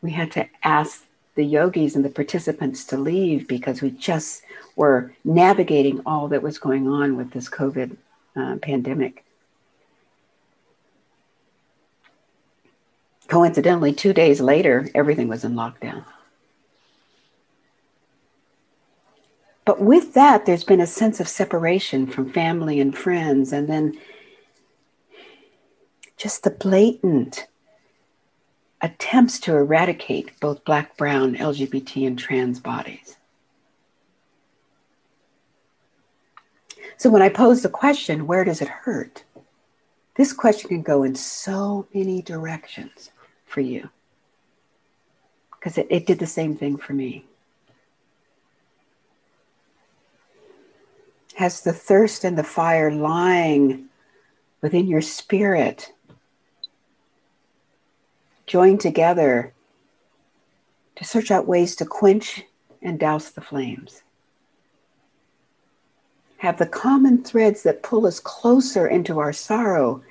we 0.00 0.10
had 0.10 0.32
to 0.32 0.48
ask 0.64 1.04
the 1.34 1.44
yogis 1.44 1.94
and 1.94 2.04
the 2.04 2.08
participants 2.08 2.84
to 2.86 2.96
leave 2.96 3.46
because 3.46 3.82
we 3.82 3.90
just 3.90 4.42
were 4.74 5.12
navigating 5.22 6.00
all 6.06 6.28
that 6.28 6.42
was 6.42 6.58
going 6.58 6.88
on 6.88 7.14
with 7.14 7.30
this 7.32 7.50
COVID 7.50 7.94
uh, 8.36 8.56
pandemic. 8.62 9.22
Coincidentally, 13.28 13.92
two 13.92 14.14
days 14.14 14.40
later, 14.40 14.88
everything 14.94 15.28
was 15.28 15.44
in 15.44 15.52
lockdown. 15.52 16.04
But 19.68 19.82
with 19.82 20.14
that, 20.14 20.46
there's 20.46 20.64
been 20.64 20.80
a 20.80 20.86
sense 20.86 21.20
of 21.20 21.28
separation 21.28 22.06
from 22.06 22.32
family 22.32 22.80
and 22.80 22.96
friends, 22.96 23.52
and 23.52 23.68
then 23.68 24.00
just 26.16 26.42
the 26.42 26.50
blatant 26.50 27.46
attempts 28.80 29.38
to 29.40 29.54
eradicate 29.54 30.40
both 30.40 30.64
black, 30.64 30.96
brown, 30.96 31.36
LGBT, 31.36 32.06
and 32.06 32.18
trans 32.18 32.58
bodies. 32.58 33.18
So 36.96 37.10
when 37.10 37.20
I 37.20 37.28
pose 37.28 37.60
the 37.60 37.68
question, 37.68 38.26
where 38.26 38.44
does 38.44 38.62
it 38.62 38.68
hurt? 38.68 39.22
This 40.14 40.32
question 40.32 40.70
can 40.70 40.80
go 40.80 41.02
in 41.02 41.14
so 41.14 41.86
many 41.92 42.22
directions 42.22 43.10
for 43.44 43.60
you 43.60 43.90
because 45.52 45.76
it, 45.76 45.88
it 45.90 46.06
did 46.06 46.20
the 46.20 46.26
same 46.26 46.56
thing 46.56 46.78
for 46.78 46.94
me. 46.94 47.26
Has 51.38 51.60
the 51.60 51.72
thirst 51.72 52.24
and 52.24 52.36
the 52.36 52.42
fire 52.42 52.90
lying 52.90 53.84
within 54.60 54.88
your 54.88 55.00
spirit, 55.00 55.92
join 58.44 58.76
together 58.76 59.52
to 60.96 61.04
search 61.04 61.30
out 61.30 61.46
ways 61.46 61.76
to 61.76 61.86
quench 61.86 62.42
and 62.82 62.98
douse 62.98 63.30
the 63.30 63.40
flames. 63.40 64.02
Have 66.38 66.58
the 66.58 66.66
common 66.66 67.22
threads 67.22 67.62
that 67.62 67.84
pull 67.84 68.04
us 68.04 68.18
closer 68.18 68.88
into 68.88 69.20
our 69.20 69.32
sorrow 69.32 70.02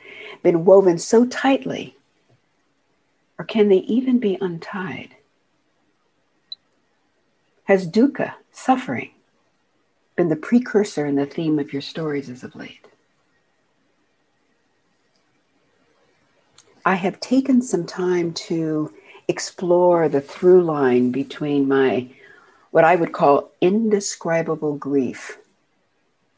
been 0.43 0.63
woven 0.63 0.97
so 0.97 1.25
tightly? 1.25 1.97
Or 3.37 3.43
can 3.43 3.67
they 3.67 3.79
even 3.79 4.17
be 4.17 4.37
untied? 4.39 5.13
Has 7.65 7.85
dukkha, 7.85 8.35
suffering, 8.53 9.11
been 10.17 10.27
the 10.27 10.35
precursor 10.35 11.05
and 11.05 11.17
the 11.17 11.25
theme 11.25 11.59
of 11.59 11.71
your 11.71 11.81
stories 11.81 12.29
as 12.29 12.43
of 12.43 12.55
late? 12.55 12.85
I 16.85 16.95
have 16.95 17.19
taken 17.19 17.61
some 17.61 17.85
time 17.85 18.33
to 18.33 18.93
explore 19.27 20.09
the 20.09 20.21
through 20.21 20.63
line 20.63 21.11
between 21.11 21.67
my 21.67 22.09
what 22.71 22.83
I 22.83 22.95
would 22.95 23.11
call 23.11 23.51
indescribable 23.61 24.75
grief 24.75 25.37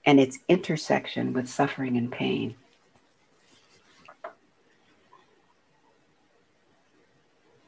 and 0.05 0.19
its 0.19 0.39
intersection 0.47 1.33
with 1.33 1.47
suffering 1.47 1.97
and 1.97 2.11
pain. 2.11 2.55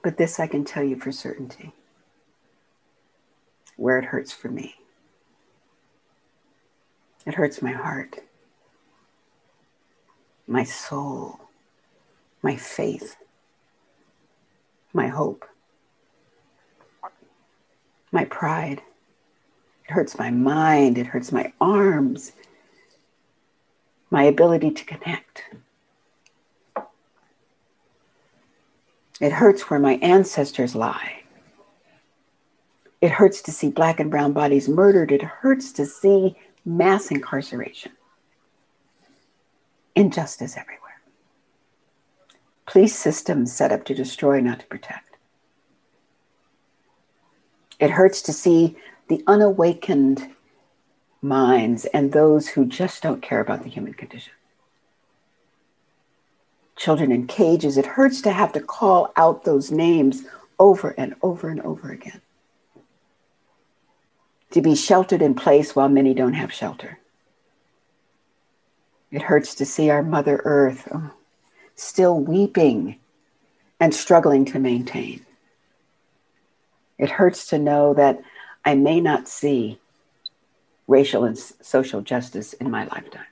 But 0.04 0.18
this 0.18 0.40
I 0.40 0.48
can 0.48 0.66
tell 0.66 0.84
you 0.84 0.96
for 0.96 1.12
certainty 1.12 1.74
where 3.78 4.00
it 4.00 4.06
hurts 4.06 4.32
for 4.32 4.50
me. 4.50 4.76
It 7.26 7.36
hurts 7.36 7.62
my 7.62 7.72
heart, 7.72 8.20
my 10.48 10.64
soul, 10.64 11.40
my 12.42 12.56
faith, 12.56 13.16
my 14.92 15.08
hope, 15.08 15.46
my 18.12 18.26
pride. 18.26 18.82
It 19.86 19.92
hurts 19.92 20.18
my 20.18 20.32
mind. 20.32 20.98
It 20.98 21.08
hurts 21.08 21.32
my 21.32 21.54
arms, 21.62 22.32
my 24.10 24.24
ability 24.24 24.72
to 24.72 24.86
connect. 24.86 25.44
It 29.20 29.34
hurts 29.34 29.70
where 29.70 29.80
my 29.80 29.94
ancestors 30.02 30.74
lie. 30.74 31.22
It 33.00 33.12
hurts 33.12 33.42
to 33.44 33.52
see 33.52 33.70
black 33.70 34.00
and 34.00 34.10
brown 34.10 34.34
bodies 34.34 34.68
murdered. 34.68 35.12
It 35.12 35.22
hurts 35.22 35.72
to 35.74 35.86
see 35.86 36.36
mass 36.66 37.12
incarceration. 37.12 37.92
Injustice 39.96 40.58
everywhere. 40.58 41.02
Police 42.66 42.96
systems 42.96 43.52
set 43.52 43.72
up 43.72 43.84
to 43.86 43.94
destroy, 43.94 44.40
not 44.40 44.62
to 44.62 44.66
protect. 44.68 45.18
It 47.80 47.90
hurts 47.90 48.22
to 48.24 48.34
see 48.34 48.78
the 49.10 49.24
unawakened 49.28 50.30
minds 51.22 51.86
and 51.86 52.12
those 52.12 52.48
who 52.48 52.66
just 52.66 53.04
don't 53.04 53.22
care 53.22 53.42
about 53.42 53.64
the 53.64 53.70
human 53.70 53.94
condition. 53.94 54.34
Children 56.78 57.12
in 57.12 57.28
cages, 57.28 57.78
it 57.78 57.86
hurts 57.86 58.22
to 58.22 58.32
have 58.32 58.54
to 58.54 58.62
call 58.62 59.12
out 59.18 59.44
those 59.44 59.72
names 59.72 60.24
over 60.60 60.96
and 60.98 61.16
over 61.22 61.50
and 61.50 61.62
over 61.62 61.92
again. 61.92 62.22
To 64.52 64.62
be 64.62 64.76
sheltered 64.76 65.22
in 65.22 65.34
place 65.34 65.76
while 65.76 65.90
many 65.90 66.14
don't 66.14 66.34
have 66.34 66.52
shelter. 66.52 67.00
It 69.12 69.22
hurts 69.22 69.56
to 69.56 69.66
see 69.66 69.90
our 69.90 70.04
Mother 70.04 70.42
Earth 70.44 70.88
oh, 70.94 71.12
still 71.76 72.20
weeping 72.20 72.98
and 73.80 73.94
struggling 73.94 74.46
to 74.46 74.60
maintain. 74.60 75.26
It 76.98 77.10
hurts 77.10 77.48
to 77.48 77.58
know 77.58 77.94
that 77.94 78.22
I 78.64 78.76
may 78.76 79.02
not 79.02 79.28
see 79.28 79.80
racial 80.88 81.24
and 81.24 81.38
social 81.38 82.02
justice 82.02 82.54
in 82.54 82.70
my 82.70 82.86
lifetime. 82.86 83.26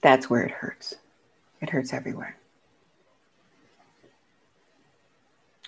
That's 0.00 0.30
where 0.30 0.42
it 0.42 0.50
hurts. 0.50 0.94
It 1.60 1.70
hurts 1.70 1.92
everywhere. 1.92 2.36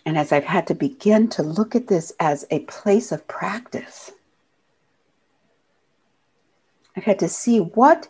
And 0.07 0.19
as 0.19 0.33
I've 0.33 0.45
had 0.45 0.67
to 0.67 0.75
begin 0.75 1.29
to 1.31 1.43
look 1.43 1.75
at 1.75 1.87
this 1.87 2.13
as 2.21 2.47
a 2.51 2.61
place 2.61 3.11
of 3.11 3.27
practice, 3.27 4.13
I've 6.97 7.05
had 7.05 7.19
to 7.21 7.29
see 7.29 7.59
what, 7.59 8.09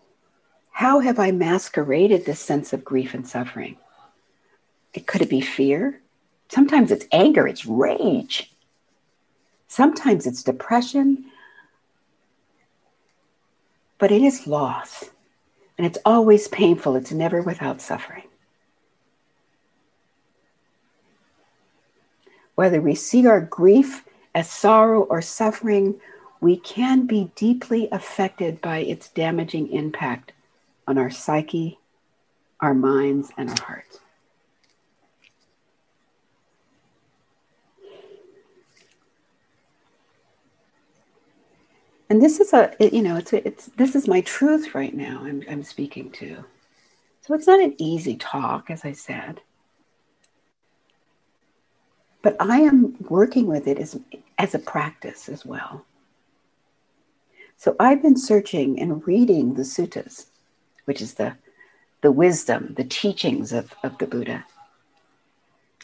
how 0.72 0.98
have 1.00 1.18
I 1.18 1.30
masqueraded 1.30 2.26
this 2.26 2.40
sense 2.40 2.72
of 2.72 2.84
grief 2.84 3.14
and 3.14 3.26
suffering? 3.26 3.76
It 4.92 5.06
could 5.06 5.22
it 5.22 5.30
be 5.30 5.40
fear? 5.40 6.00
Sometimes 6.48 6.90
it's 6.90 7.06
anger, 7.12 7.46
it's 7.48 7.64
rage. 7.64 8.52
Sometimes 9.68 10.26
it's 10.26 10.42
depression, 10.42 11.24
but 13.98 14.12
it 14.12 14.22
is 14.22 14.46
loss. 14.46 15.04
And 15.78 15.86
it's 15.86 15.98
always 16.04 16.46
painful, 16.48 16.94
it's 16.94 17.10
never 17.10 17.42
without 17.42 17.80
suffering. 17.80 18.24
Whether 22.54 22.80
we 22.80 22.94
see 22.94 23.26
our 23.26 23.40
grief 23.40 24.04
as 24.34 24.50
sorrow 24.50 25.02
or 25.02 25.20
suffering, 25.22 26.00
we 26.40 26.56
can 26.56 27.06
be 27.06 27.30
deeply 27.34 27.88
affected 27.90 28.60
by 28.60 28.78
its 28.78 29.08
damaging 29.08 29.70
impact 29.72 30.32
on 30.86 30.98
our 30.98 31.10
psyche, 31.10 31.78
our 32.60 32.74
minds, 32.74 33.30
and 33.36 33.50
our 33.50 33.66
hearts. 33.66 33.98
and 42.10 42.22
this 42.22 42.38
is 42.38 42.52
a 42.52 42.72
you 42.78 43.02
know 43.02 43.16
it's 43.16 43.32
it's 43.32 43.66
this 43.76 43.96
is 43.96 44.06
my 44.06 44.20
truth 44.20 44.74
right 44.74 44.94
now 44.94 45.20
I'm, 45.24 45.42
I'm 45.50 45.62
speaking 45.64 46.10
to 46.12 46.44
so 47.22 47.34
it's 47.34 47.46
not 47.46 47.60
an 47.60 47.74
easy 47.78 48.16
talk 48.16 48.70
as 48.70 48.84
i 48.84 48.92
said 48.92 49.40
but 52.24 52.36
i 52.40 52.58
am 52.58 52.96
working 53.08 53.46
with 53.46 53.68
it 53.68 53.78
as 53.78 53.96
as 54.38 54.54
a 54.54 54.58
practice 54.58 55.28
as 55.28 55.46
well 55.46 55.84
so 57.56 57.76
i've 57.78 58.02
been 58.02 58.16
searching 58.16 58.80
and 58.80 59.06
reading 59.06 59.54
the 59.54 59.62
suttas 59.62 60.26
which 60.86 61.00
is 61.00 61.14
the 61.14 61.36
the 62.00 62.12
wisdom 62.12 62.74
the 62.76 62.84
teachings 62.84 63.52
of, 63.52 63.72
of 63.84 63.96
the 63.98 64.06
buddha 64.06 64.44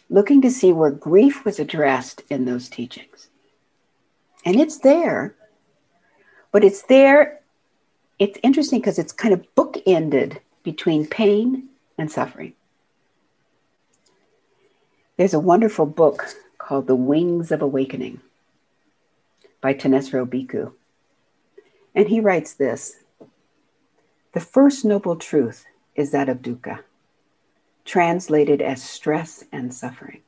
looking 0.09 0.42
to 0.42 0.50
see 0.50 0.72
where 0.72 0.90
grief 0.90 1.44
was 1.44 1.61
addressed 1.61 2.22
in 2.31 2.44
those 2.44 2.68
teachings 2.68 3.29
and 4.44 4.61
it's 4.61 4.79
there 4.79 5.37
but 6.53 6.64
it's 6.64 6.83
there. 6.83 7.40
It's 8.18 8.38
interesting 8.42 8.81
because 8.81 8.98
it's 8.98 9.12
kind 9.12 9.33
of 9.33 9.44
bookended 9.55 10.38
between 10.62 11.07
pain 11.07 11.68
and 11.96 12.11
suffering. 12.11 12.55
There's 15.21 15.35
a 15.35 15.39
wonderful 15.39 15.85
book 15.85 16.35
called 16.57 16.87
The 16.87 16.97
Wings 16.97 17.53
of 17.53 17.61
Awakening 17.61 18.23
by 19.61 19.75
Thanissaro 19.75 20.25
Bhikkhu. 20.25 20.73
And 21.95 22.09
he 22.09 22.21
writes 22.21 22.55
this 22.55 22.95
The 24.33 24.41
first 24.41 24.83
noble 24.83 25.17
truth 25.17 25.67
is 25.95 26.11
that 26.13 26.31
of 26.31 26.41
dukkha, 26.41 26.79
translated 27.85 28.63
as 28.63 28.83
stress 28.83 29.45
and 29.53 29.75
suffering. 29.75 30.23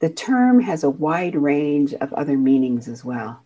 The 0.00 0.10
term 0.10 0.58
has 0.62 0.82
a 0.82 0.90
wide 0.90 1.36
range 1.36 1.94
of 1.94 2.12
other 2.14 2.36
meanings 2.36 2.88
as 2.88 3.04
well 3.04 3.44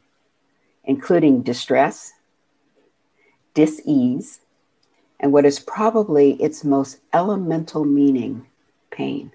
including 0.84 1.42
distress, 1.42 2.14
dis-ease, 3.52 4.40
and 5.20 5.30
what 5.30 5.44
is 5.44 5.60
probably 5.60 6.42
its 6.42 6.64
most 6.64 7.00
elemental 7.12 7.84
meaning, 7.84 8.46
pain. 8.90 9.30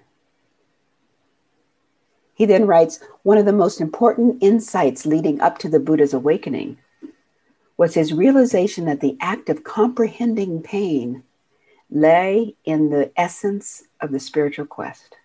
He 2.34 2.46
then 2.46 2.66
writes 2.66 3.00
one 3.22 3.38
of 3.38 3.46
the 3.46 3.52
most 3.52 3.80
important 3.80 4.42
insights 4.42 5.06
leading 5.06 5.40
up 5.40 5.58
to 5.58 5.68
the 5.68 5.80
Buddha's 5.80 6.14
awakening 6.14 6.78
was 7.76 7.94
his 7.94 8.12
realization 8.12 8.84
that 8.84 9.00
the 9.00 9.16
act 9.20 9.48
of 9.48 9.64
comprehending 9.64 10.62
pain 10.62 11.22
lay 11.90 12.54
in 12.64 12.90
the 12.90 13.10
essence 13.16 13.84
of 14.00 14.10
the 14.12 14.20
spiritual 14.20 14.66
quest 14.66 15.16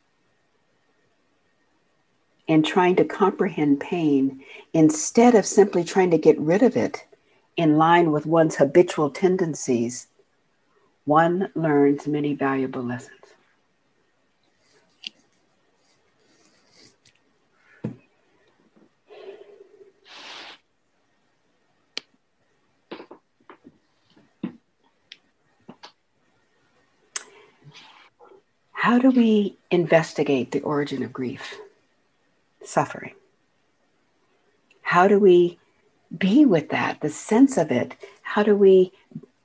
and 2.47 2.65
trying 2.65 2.95
to 2.95 3.05
comprehend 3.05 3.79
pain 3.79 4.43
instead 4.73 5.35
of 5.35 5.45
simply 5.45 5.83
trying 5.83 6.09
to 6.09 6.17
get 6.17 6.39
rid 6.39 6.63
of 6.63 6.75
it 6.75 7.05
in 7.55 7.77
line 7.77 8.11
with 8.11 8.25
one's 8.25 8.55
habitual 8.55 9.09
tendencies, 9.09 10.07
one 11.05 11.51
learns 11.55 12.07
many 12.07 12.33
valuable 12.33 12.81
lessons. 12.81 13.18
How 28.89 28.97
do 28.97 29.11
we 29.11 29.55
investigate 29.69 30.51
the 30.51 30.61
origin 30.61 31.03
of 31.03 31.13
grief? 31.13 31.59
suffering? 32.63 33.13
How 34.81 35.07
do 35.07 35.19
we 35.19 35.59
be 36.17 36.43
with 36.43 36.69
that, 36.69 36.99
the 36.99 37.09
sense 37.11 37.55
of 37.59 37.69
it? 37.69 37.95
How 38.23 38.41
do 38.41 38.55
we 38.55 38.91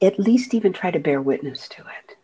at 0.00 0.18
least 0.18 0.54
even 0.54 0.72
try 0.72 0.90
to 0.90 0.98
bear 0.98 1.20
witness 1.20 1.68
to 1.68 1.82
it? 1.82 2.16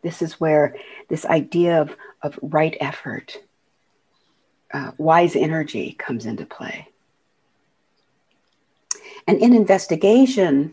This 0.00 0.22
is 0.22 0.40
where 0.40 0.74
this 1.10 1.26
idea 1.26 1.82
of, 1.82 1.94
of 2.22 2.38
right 2.40 2.78
effort, 2.80 3.36
uh, 4.72 4.92
wise 4.96 5.36
energy 5.36 5.92
comes 5.98 6.24
into 6.24 6.46
play. 6.46 6.88
And 9.26 9.36
in 9.36 9.52
investigation, 9.52 10.72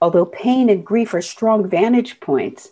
although 0.00 0.26
pain 0.26 0.70
and 0.70 0.86
grief 0.86 1.12
are 1.12 1.22
strong 1.22 1.68
vantage 1.68 2.20
points 2.20 2.70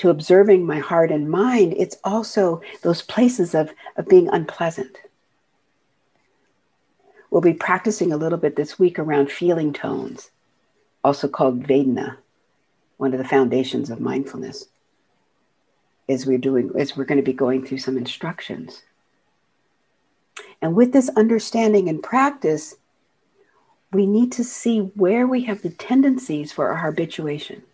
to 0.00 0.08
observing 0.08 0.64
my 0.64 0.78
heart 0.78 1.12
and 1.12 1.30
mind, 1.30 1.74
it's 1.76 1.98
also 2.04 2.62
those 2.80 3.02
places 3.02 3.54
of, 3.54 3.70
of 3.98 4.08
being 4.08 4.30
unpleasant. 4.30 4.96
We'll 7.30 7.42
be 7.42 7.52
practicing 7.52 8.10
a 8.10 8.16
little 8.16 8.38
bit 8.38 8.56
this 8.56 8.78
week 8.78 8.98
around 8.98 9.30
feeling 9.30 9.74
tones, 9.74 10.30
also 11.04 11.28
called 11.28 11.64
Vedana, 11.64 12.16
one 12.96 13.12
of 13.12 13.18
the 13.18 13.28
foundations 13.28 13.90
of 13.90 14.00
mindfulness. 14.00 14.68
As 16.08 16.24
we're 16.24 16.38
doing, 16.38 16.70
as 16.78 16.96
we're 16.96 17.04
going 17.04 17.20
to 17.20 17.22
be 17.22 17.34
going 17.34 17.66
through 17.66 17.78
some 17.78 17.98
instructions. 17.98 18.82
And 20.62 20.74
with 20.74 20.94
this 20.94 21.10
understanding 21.10 21.90
and 21.90 22.02
practice, 22.02 22.74
we 23.92 24.06
need 24.06 24.32
to 24.32 24.44
see 24.44 24.78
where 24.78 25.26
we 25.26 25.42
have 25.44 25.60
the 25.60 25.68
tendencies 25.68 26.52
for 26.52 26.70
our 26.70 26.78
habituation 26.78 27.64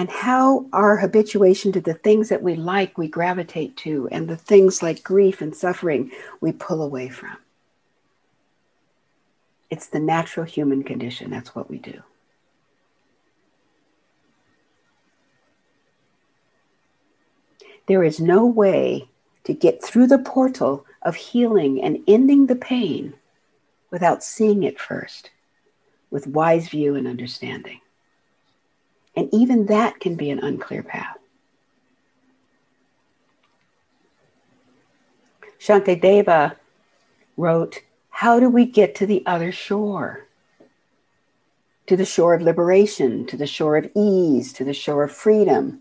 and 0.00 0.08
how 0.08 0.64
our 0.72 0.96
habituation 0.96 1.72
to 1.72 1.80
the 1.82 1.92
things 1.92 2.30
that 2.30 2.42
we 2.42 2.54
like 2.54 2.96
we 2.96 3.06
gravitate 3.06 3.76
to 3.76 4.08
and 4.10 4.26
the 4.26 4.36
things 4.36 4.82
like 4.82 5.02
grief 5.02 5.42
and 5.42 5.54
suffering 5.54 6.10
we 6.40 6.52
pull 6.52 6.82
away 6.82 7.06
from. 7.10 7.36
It's 9.68 9.88
the 9.88 10.00
natural 10.00 10.46
human 10.46 10.84
condition. 10.84 11.30
That's 11.30 11.54
what 11.54 11.68
we 11.68 11.76
do. 11.76 12.02
There 17.86 18.02
is 18.02 18.20
no 18.20 18.46
way 18.46 19.06
to 19.44 19.52
get 19.52 19.84
through 19.84 20.06
the 20.06 20.18
portal 20.18 20.86
of 21.02 21.14
healing 21.14 21.82
and 21.82 21.98
ending 22.08 22.46
the 22.46 22.56
pain 22.56 23.12
without 23.90 24.24
seeing 24.24 24.62
it 24.62 24.80
first 24.80 25.28
with 26.10 26.26
wise 26.26 26.68
view 26.68 26.94
and 26.94 27.06
understanding. 27.06 27.82
And 29.16 29.28
even 29.32 29.66
that 29.66 30.00
can 30.00 30.14
be 30.14 30.30
an 30.30 30.38
unclear 30.38 30.82
path. 30.82 31.18
Shantideva 35.58 36.56
wrote, 37.36 37.82
How 38.08 38.40
do 38.40 38.48
we 38.48 38.64
get 38.64 38.94
to 38.96 39.06
the 39.06 39.22
other 39.26 39.52
shore? 39.52 40.26
To 41.86 41.96
the 41.96 42.04
shore 42.04 42.34
of 42.34 42.42
liberation, 42.42 43.26
to 43.26 43.36
the 43.36 43.46
shore 43.46 43.76
of 43.76 43.90
ease, 43.94 44.52
to 44.54 44.64
the 44.64 44.72
shore 44.72 45.04
of 45.04 45.12
freedom, 45.12 45.80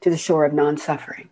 to 0.00 0.10
the 0.10 0.18
shore 0.18 0.44
of 0.44 0.52
non 0.52 0.76
suffering. 0.76 1.28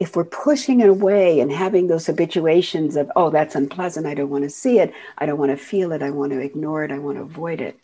If 0.00 0.16
we're 0.16 0.24
pushing 0.24 0.80
it 0.80 0.88
away 0.88 1.40
and 1.40 1.52
having 1.52 1.86
those 1.86 2.06
habituations 2.06 2.96
of, 2.96 3.10
oh, 3.16 3.30
that's 3.30 3.54
unpleasant, 3.54 4.06
I 4.06 4.14
don't 4.14 4.30
want 4.30 4.44
to 4.44 4.50
see 4.50 4.78
it, 4.78 4.92
I 5.18 5.26
don't 5.26 5.38
want 5.38 5.50
to 5.50 5.56
feel 5.56 5.92
it, 5.92 6.02
I 6.02 6.10
want 6.10 6.32
to 6.32 6.40
ignore 6.40 6.84
it, 6.84 6.90
I 6.90 6.98
want 6.98 7.18
to 7.18 7.22
avoid 7.22 7.60
it, 7.60 7.78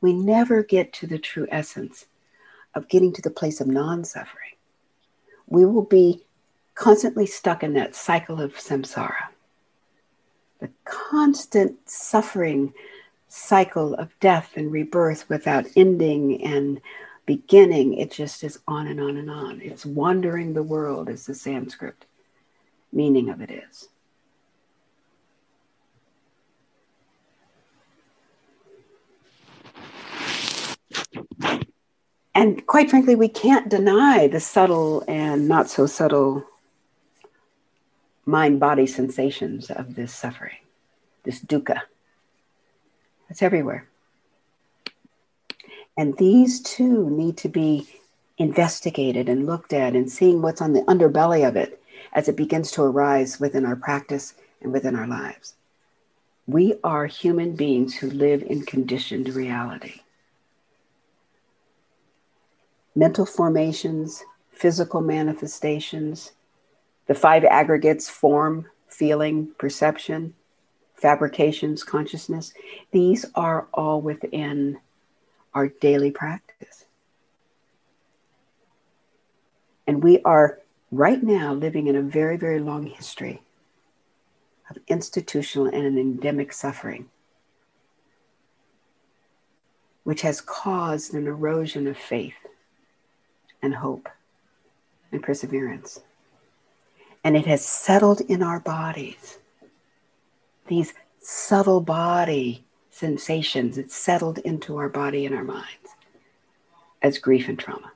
we 0.00 0.12
never 0.12 0.62
get 0.62 0.92
to 0.94 1.06
the 1.06 1.18
true 1.18 1.46
essence 1.50 2.06
of 2.74 2.88
getting 2.88 3.12
to 3.14 3.22
the 3.22 3.30
place 3.30 3.60
of 3.60 3.66
non 3.66 4.04
suffering. 4.04 4.52
We 5.46 5.64
will 5.64 5.84
be 5.84 6.24
constantly 6.74 7.26
stuck 7.26 7.62
in 7.62 7.72
that 7.74 7.94
cycle 7.94 8.40
of 8.40 8.54
samsara, 8.54 9.28
the 10.60 10.70
constant 10.84 11.88
suffering 11.88 12.74
cycle 13.28 13.94
of 13.94 14.18
death 14.20 14.52
and 14.56 14.70
rebirth 14.70 15.28
without 15.28 15.66
ending 15.74 16.42
and 16.44 16.80
beginning, 17.26 17.94
it 17.94 18.10
just 18.10 18.42
is 18.44 18.60
on 18.66 18.86
and 18.86 19.00
on 19.00 19.16
and 19.16 19.30
on. 19.30 19.60
It's 19.60 19.84
wandering 19.84 20.54
the 20.54 20.62
world, 20.62 21.08
as 21.08 21.26
the 21.26 21.34
Sanskrit 21.34 22.06
meaning 22.92 23.28
of 23.28 23.40
it 23.40 23.50
is. 23.50 23.88
And 32.34 32.66
quite 32.66 32.90
frankly, 32.90 33.14
we 33.14 33.28
can't 33.28 33.68
deny 33.68 34.28
the 34.28 34.40
subtle 34.40 35.02
and 35.08 35.48
not 35.48 35.70
so 35.70 35.86
subtle 35.86 36.44
mind 38.26 38.60
body 38.60 38.86
sensations 38.86 39.70
of 39.70 39.94
this 39.94 40.12
suffering, 40.12 40.58
this 41.24 41.40
dukkha. 41.40 41.80
It's 43.30 43.42
everywhere. 43.42 43.88
And 45.96 46.16
these 46.18 46.60
too 46.60 47.08
need 47.10 47.36
to 47.38 47.48
be 47.48 47.88
investigated 48.38 49.28
and 49.28 49.46
looked 49.46 49.72
at 49.72 49.94
and 49.94 50.10
seeing 50.10 50.42
what's 50.42 50.60
on 50.60 50.72
the 50.72 50.82
underbelly 50.82 51.46
of 51.46 51.56
it 51.56 51.82
as 52.12 52.28
it 52.28 52.36
begins 52.36 52.70
to 52.72 52.82
arise 52.82 53.40
within 53.40 53.64
our 53.64 53.76
practice 53.76 54.34
and 54.60 54.72
within 54.72 54.94
our 54.94 55.06
lives. 55.06 55.54
We 56.46 56.74
are 56.84 57.06
human 57.06 57.56
beings 57.56 57.96
who 57.96 58.10
live 58.10 58.42
in 58.42 58.62
conditioned 58.62 59.28
reality. 59.30 60.00
Mental 62.94 63.26
formations, 63.26 64.22
physical 64.52 65.00
manifestations, 65.00 66.32
the 67.06 67.14
five 67.14 67.44
aggregates 67.44 68.08
form, 68.08 68.66
feeling, 68.88 69.48
perception, 69.58 70.34
fabrications, 70.94 71.84
consciousness, 71.84 72.52
these 72.90 73.26
are 73.34 73.66
all 73.74 74.00
within 74.00 74.78
our 75.56 75.68
daily 75.68 76.10
practice. 76.10 76.84
And 79.86 80.04
we 80.04 80.20
are 80.20 80.58
right 80.92 81.22
now 81.22 81.54
living 81.54 81.86
in 81.86 81.96
a 81.96 82.02
very, 82.02 82.36
very 82.36 82.60
long 82.60 82.84
history 82.84 83.40
of 84.68 84.76
institutional 84.86 85.68
and 85.68 85.98
endemic 85.98 86.52
suffering, 86.52 87.08
which 90.04 90.20
has 90.20 90.42
caused 90.42 91.14
an 91.14 91.26
erosion 91.26 91.86
of 91.86 91.96
faith 91.96 92.36
and 93.62 93.74
hope 93.74 94.10
and 95.10 95.22
perseverance. 95.22 96.00
And 97.24 97.34
it 97.34 97.46
has 97.46 97.64
settled 97.64 98.20
in 98.20 98.42
our 98.42 98.60
bodies. 98.60 99.38
These 100.66 100.92
subtle 101.18 101.80
body 101.80 102.65
sensations. 102.96 103.76
It's 103.76 103.94
settled 103.94 104.38
into 104.38 104.78
our 104.78 104.88
body 104.88 105.26
and 105.26 105.34
our 105.34 105.44
minds 105.44 105.96
as 107.02 107.18
grief 107.18 107.48
and 107.48 107.58
trauma. 107.58 107.92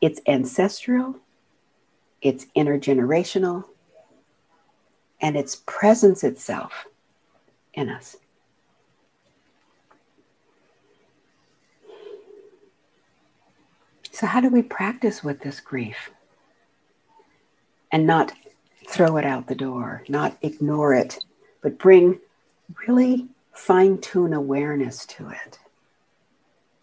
It's 0.00 0.20
ancestral, 0.28 1.16
it's 2.22 2.46
intergenerational, 2.56 3.64
and 5.20 5.36
its 5.36 5.56
presence 5.66 6.22
itself 6.22 6.86
in 7.74 7.88
us. 7.88 8.16
So, 14.12 14.26
how 14.26 14.40
do 14.40 14.48
we 14.48 14.62
practice 14.62 15.24
with 15.24 15.40
this 15.40 15.58
grief 15.58 16.10
and 17.90 18.06
not 18.06 18.32
throw 18.88 19.16
it 19.16 19.24
out 19.24 19.48
the 19.48 19.54
door, 19.56 20.04
not 20.08 20.36
ignore 20.42 20.94
it, 20.94 21.18
but 21.62 21.78
bring 21.78 22.20
really 22.86 23.26
fine 23.52 23.98
tune 23.98 24.32
awareness 24.32 25.06
to 25.06 25.28
it 25.28 25.58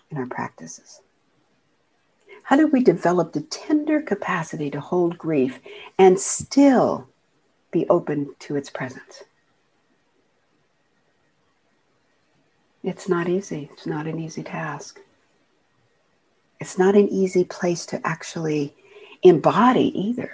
in 0.09 0.17
our 0.17 0.25
practices. 0.25 1.01
How 2.43 2.55
do 2.55 2.67
we 2.67 2.83
develop 2.83 3.33
the 3.33 3.41
tender 3.41 4.01
capacity 4.01 4.69
to 4.71 4.79
hold 4.79 5.17
grief 5.17 5.59
and 5.97 6.19
still 6.19 7.07
be 7.71 7.87
open 7.89 8.35
to 8.39 8.55
its 8.55 8.69
presence? 8.69 9.23
It's 12.83 13.09
not 13.09 13.27
easy. 13.27 13.69
It's 13.73 13.87
not 13.87 14.05
an 14.05 14.19
easy 14.19 14.43
task. 14.43 14.99
It's 16.61 16.77
not 16.77 16.95
an 16.95 17.09
easy 17.09 17.43
place 17.43 17.85
to 17.87 18.07
actually 18.07 18.75
embody 19.23 19.91
either. 19.99 20.31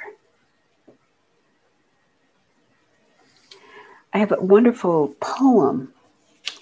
I 4.13 4.17
have 4.17 4.33
a 4.33 4.41
wonderful 4.41 5.15
poem. 5.21 5.93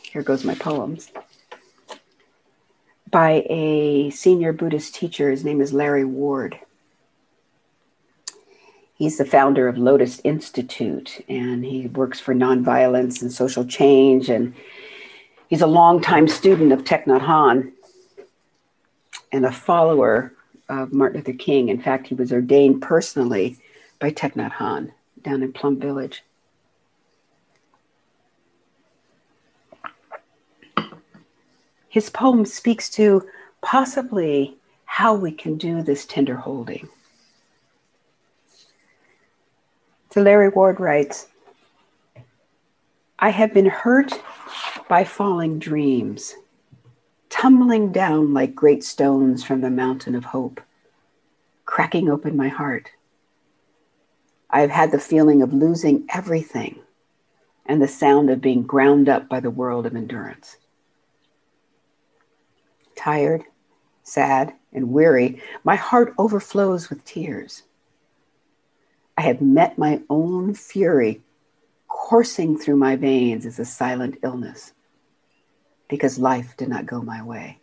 Here 0.03 0.21
goes 0.21 0.43
my 0.43 0.53
poems 0.53 1.11
by 3.09 3.43
a 3.49 4.11
senior 4.11 4.53
Buddhist 4.53 4.93
teacher. 4.93 5.31
His 5.31 5.43
name 5.43 5.59
is 5.59 5.73
Larry 5.73 6.05
Ward. 6.05 6.59
He's 8.93 9.17
the 9.17 9.25
founder 9.25 9.67
of 9.67 9.79
Lotus 9.79 10.21
Institute 10.23 11.25
and 11.27 11.65
he 11.65 11.87
works 11.87 12.19
for 12.19 12.35
nonviolence 12.35 13.21
and 13.21 13.31
social 13.31 13.65
change. 13.65 14.29
And 14.29 14.53
he's 15.47 15.61
a 15.61 15.67
longtime 15.67 16.27
student 16.27 16.71
of 16.71 16.83
Thich 16.83 17.05
Nhat 17.05 17.21
Hanh 17.21 17.71
and 19.31 19.45
a 19.45 19.51
follower 19.51 20.33
of 20.67 20.93
Martin 20.93 21.17
Luther 21.21 21.33
King. 21.33 21.69
In 21.69 21.81
fact, 21.81 22.07
he 22.07 22.13
was 22.13 22.31
ordained 22.31 22.83
personally 22.83 23.57
by 23.97 24.11
Thich 24.11 24.33
Nhat 24.33 24.51
Hanh 24.51 24.91
down 25.23 25.41
in 25.41 25.51
Plum 25.51 25.79
Village. 25.79 26.23
His 31.89 32.09
poem 32.09 32.45
speaks 32.45 32.89
to 32.91 33.27
possibly 33.61 34.57
how 34.85 35.15
we 35.15 35.31
can 35.31 35.57
do 35.57 35.81
this 35.81 36.05
tender 36.05 36.37
holding. 36.37 36.87
So 40.11 40.21
Larry 40.21 40.49
Ward 40.49 40.79
writes, 40.79 41.27
I 43.17 43.29
have 43.29 43.53
been 43.53 43.65
hurt 43.65 44.13
by 44.87 45.03
falling 45.03 45.59
dreams, 45.59 46.35
tumbling 47.29 47.91
down 47.91 48.33
like 48.33 48.55
great 48.55 48.83
stones 48.83 49.43
from 49.43 49.61
the 49.61 49.69
mountain 49.69 50.15
of 50.15 50.25
hope, 50.25 50.61
cracking 51.65 52.09
open 52.09 52.37
my 52.37 52.47
heart. 52.47 52.91
I 54.49 54.61
have 54.61 54.71
had 54.71 54.91
the 54.91 54.99
feeling 54.99 55.41
of 55.41 55.53
losing 55.53 56.05
everything 56.09 56.79
and 57.65 57.81
the 57.81 57.87
sound 57.87 58.29
of 58.29 58.41
being 58.41 58.63
ground 58.63 59.09
up 59.09 59.29
by 59.29 59.39
the 59.39 59.51
world 59.51 59.85
of 59.85 59.95
endurance. 59.95 60.57
Tired, 62.99 63.45
sad, 64.03 64.55
and 64.73 64.91
weary, 64.91 65.41
my 65.63 65.77
heart 65.77 66.13
overflows 66.17 66.89
with 66.89 67.05
tears. 67.05 67.63
I 69.17 69.21
have 69.21 69.39
met 69.39 69.77
my 69.77 70.01
own 70.09 70.53
fury 70.53 71.21
coursing 71.87 72.57
through 72.57 72.75
my 72.75 72.97
veins 72.97 73.45
as 73.45 73.57
a 73.57 73.63
silent 73.63 74.17
illness 74.21 74.73
because 75.87 76.19
life 76.19 76.57
did 76.57 76.67
not 76.67 76.85
go 76.87 77.01
my 77.01 77.23
way. 77.23 77.59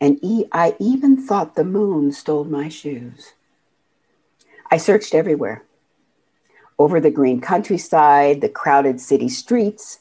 And 0.00 0.20
e- 0.22 0.46
I 0.52 0.76
even 0.78 1.16
thought 1.20 1.56
the 1.56 1.64
moon 1.64 2.12
stole 2.12 2.44
my 2.44 2.68
shoes. 2.68 3.32
I 4.70 4.76
searched 4.76 5.12
everywhere 5.12 5.64
over 6.78 7.00
the 7.00 7.10
green 7.10 7.40
countryside, 7.40 8.42
the 8.42 8.48
crowded 8.48 9.00
city 9.00 9.28
streets, 9.28 9.98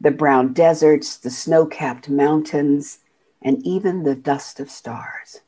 the 0.00 0.10
brown 0.10 0.52
deserts, 0.52 1.16
the 1.16 1.30
snow 1.30 1.66
capped 1.66 2.08
mountains, 2.08 2.98
and 3.42 3.64
even 3.66 4.02
the 4.02 4.14
dust 4.14 4.60
of 4.60 4.70
stars. 4.70 5.40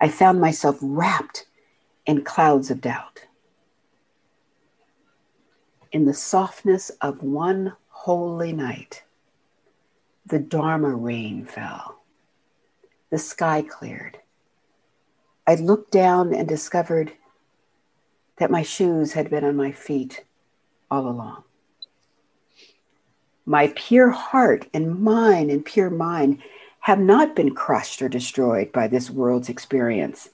I 0.00 0.08
found 0.08 0.40
myself 0.40 0.78
wrapped 0.80 1.46
in 2.04 2.22
clouds 2.22 2.70
of 2.70 2.80
doubt. 2.80 3.26
In 5.92 6.04
the 6.04 6.14
softness 6.14 6.90
of 7.00 7.22
one 7.22 7.74
holy 7.88 8.52
night, 8.52 9.02
the 10.26 10.38
Dharma 10.38 10.94
rain 10.94 11.44
fell. 11.44 12.02
The 13.10 13.18
sky 13.18 13.62
cleared. 13.62 14.18
I 15.46 15.54
looked 15.54 15.92
down 15.92 16.34
and 16.34 16.48
discovered 16.48 17.12
that 18.38 18.50
my 18.50 18.62
shoes 18.62 19.12
had 19.12 19.30
been 19.30 19.44
on 19.44 19.56
my 19.56 19.70
feet 19.70 20.24
all 20.90 21.08
along. 21.08 21.45
My 23.46 23.72
pure 23.76 24.10
heart 24.10 24.68
and 24.74 25.00
mine 25.00 25.50
and 25.50 25.64
pure 25.64 25.88
mind 25.88 26.42
have 26.80 26.98
not 26.98 27.36
been 27.36 27.54
crushed 27.54 28.02
or 28.02 28.08
destroyed 28.08 28.72
by 28.72 28.88
this 28.88 29.08
world's 29.08 29.48
experience 29.48 30.30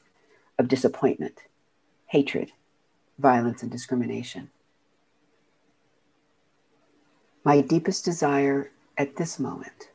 of 0.58 0.68
disappointment, 0.68 1.40
hatred, 2.06 2.52
violence, 3.18 3.62
and 3.62 3.70
discrimination. 3.70 4.50
My 7.44 7.60
deepest 7.60 8.04
desire 8.04 8.70
at 8.96 9.16
this 9.16 9.38
moment 9.38 9.90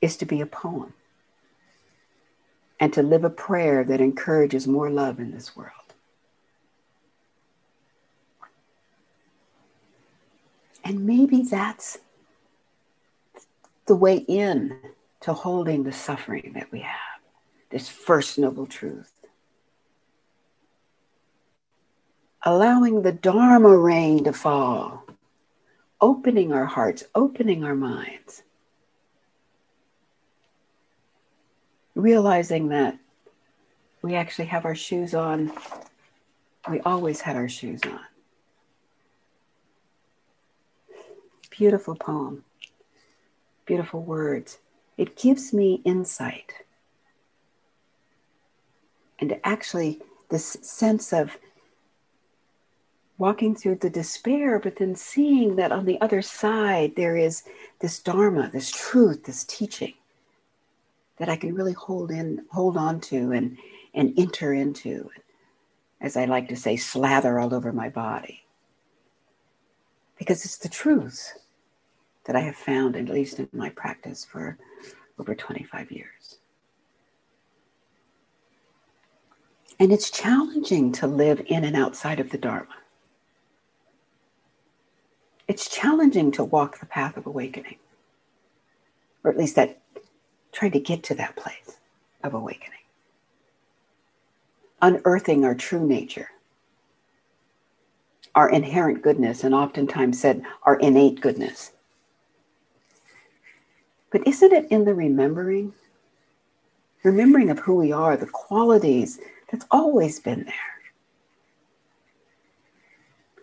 is 0.00 0.16
to 0.18 0.24
be 0.24 0.40
a 0.40 0.46
poem 0.46 0.94
and 2.80 2.92
to 2.92 3.02
live 3.02 3.24
a 3.24 3.30
prayer 3.30 3.84
that 3.84 4.00
encourages 4.00 4.66
more 4.66 4.90
love 4.90 5.18
in 5.18 5.30
this 5.30 5.54
world. 5.54 5.83
And 10.84 11.06
maybe 11.06 11.42
that's 11.42 11.98
the 13.86 13.96
way 13.96 14.18
in 14.18 14.76
to 15.22 15.32
holding 15.32 15.82
the 15.82 15.92
suffering 15.92 16.52
that 16.54 16.70
we 16.70 16.80
have, 16.80 17.20
this 17.70 17.88
first 17.88 18.38
noble 18.38 18.66
truth. 18.66 19.10
Allowing 22.42 23.00
the 23.00 23.12
Dharma 23.12 23.74
rain 23.74 24.24
to 24.24 24.32
fall, 24.34 25.06
opening 26.00 26.52
our 26.52 26.66
hearts, 26.66 27.04
opening 27.14 27.64
our 27.64 27.74
minds, 27.74 28.42
realizing 31.94 32.68
that 32.68 32.98
we 34.02 34.14
actually 34.14 34.44
have 34.44 34.66
our 34.66 34.74
shoes 34.74 35.14
on. 35.14 35.50
We 36.68 36.80
always 36.80 37.22
had 37.22 37.36
our 37.36 37.48
shoes 37.48 37.80
on. 37.84 38.00
Beautiful 41.56 41.94
poem, 41.94 42.42
beautiful 43.64 44.02
words. 44.02 44.58
It 44.96 45.16
gives 45.16 45.52
me 45.52 45.82
insight. 45.84 46.52
And 49.20 49.38
actually, 49.44 50.00
this 50.30 50.56
sense 50.62 51.12
of 51.12 51.36
walking 53.18 53.54
through 53.54 53.76
the 53.76 53.88
despair, 53.88 54.58
but 54.58 54.74
then 54.76 54.96
seeing 54.96 55.54
that 55.54 55.70
on 55.70 55.84
the 55.84 56.00
other 56.00 56.22
side 56.22 56.96
there 56.96 57.16
is 57.16 57.44
this 57.78 58.00
Dharma, 58.00 58.50
this 58.52 58.72
truth, 58.72 59.22
this 59.22 59.44
teaching 59.44 59.94
that 61.18 61.28
I 61.28 61.36
can 61.36 61.54
really 61.54 61.72
hold 61.72 62.10
in, 62.10 62.44
hold 62.50 62.76
on 62.76 63.00
to 63.02 63.30
and, 63.30 63.56
and 63.94 64.12
enter 64.18 64.52
into, 64.52 65.08
as 66.00 66.16
I 66.16 66.24
like 66.24 66.48
to 66.48 66.56
say, 66.56 66.76
slather 66.76 67.38
all 67.38 67.54
over 67.54 67.72
my 67.72 67.90
body. 67.90 68.42
Because 70.18 70.44
it's 70.44 70.58
the 70.58 70.68
truth 70.68 71.32
that 72.24 72.36
I 72.36 72.40
have 72.40 72.56
found, 72.56 72.96
at 72.96 73.08
least 73.08 73.38
in 73.38 73.48
my 73.52 73.70
practice, 73.70 74.24
for 74.24 74.58
over 75.18 75.34
25 75.34 75.90
years. 75.90 76.38
And 79.78 79.92
it's 79.92 80.10
challenging 80.10 80.92
to 80.92 81.06
live 81.06 81.42
in 81.46 81.64
and 81.64 81.76
outside 81.76 82.20
of 82.20 82.30
the 82.30 82.38
Dharma. 82.38 82.76
It's 85.46 85.68
challenging 85.68 86.32
to 86.32 86.44
walk 86.44 86.80
the 86.80 86.86
path 86.86 87.16
of 87.16 87.26
awakening, 87.26 87.76
or 89.22 89.30
at 89.30 89.36
least 89.36 89.56
that 89.56 89.82
trying 90.52 90.72
to 90.72 90.80
get 90.80 91.02
to 91.04 91.14
that 91.16 91.36
place 91.36 91.76
of 92.22 92.32
awakening. 92.32 92.78
Unearthing 94.80 95.44
our 95.44 95.54
true 95.54 95.86
nature, 95.86 96.30
our 98.34 98.48
inherent 98.50 99.02
goodness, 99.02 99.44
and 99.44 99.54
oftentimes 99.54 100.18
said 100.20 100.42
our 100.62 100.76
innate 100.76 101.20
goodness. 101.20 101.72
But 104.14 104.28
isn't 104.28 104.52
it 104.52 104.70
in 104.70 104.84
the 104.84 104.94
remembering? 104.94 105.72
Remembering 107.02 107.50
of 107.50 107.58
who 107.58 107.74
we 107.74 107.90
are, 107.90 108.16
the 108.16 108.26
qualities 108.26 109.18
that's 109.50 109.66
always 109.72 110.20
been 110.20 110.44
there. 110.44 110.54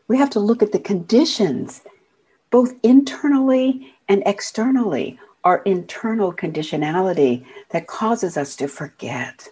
We 0.08 0.18
have 0.18 0.30
to 0.30 0.40
look 0.40 0.64
at 0.64 0.72
the 0.72 0.80
conditions, 0.80 1.82
both 2.52 2.74
internally 2.84 3.94
and 4.08 4.24
externally, 4.26 5.20
our 5.44 5.58
internal 5.64 6.32
conditionality 6.32 7.44
that 7.72 7.88
causes 7.88 8.38
us 8.38 8.56
to 8.56 8.70
forget, 8.70 9.50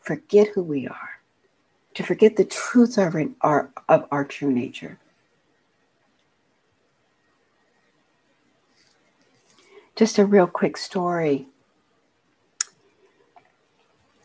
forget 0.00 0.48
who 0.48 0.62
we 0.62 0.86
are, 0.86 1.18
to 1.94 2.02
forget 2.02 2.36
the 2.36 2.44
truth 2.44 2.98
of 2.98 3.16
our, 3.40 3.70
of 3.88 4.06
our 4.10 4.26
true 4.26 4.52
nature. 4.52 4.98
Just 9.96 10.18
a 10.18 10.26
real 10.26 10.46
quick 10.46 10.76
story 10.76 11.46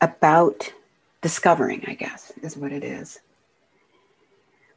about 0.01 0.73
discovering, 1.21 1.83
I 1.87 1.93
guess, 1.93 2.31
is 2.41 2.57
what 2.57 2.71
it 2.71 2.83
is. 2.83 3.19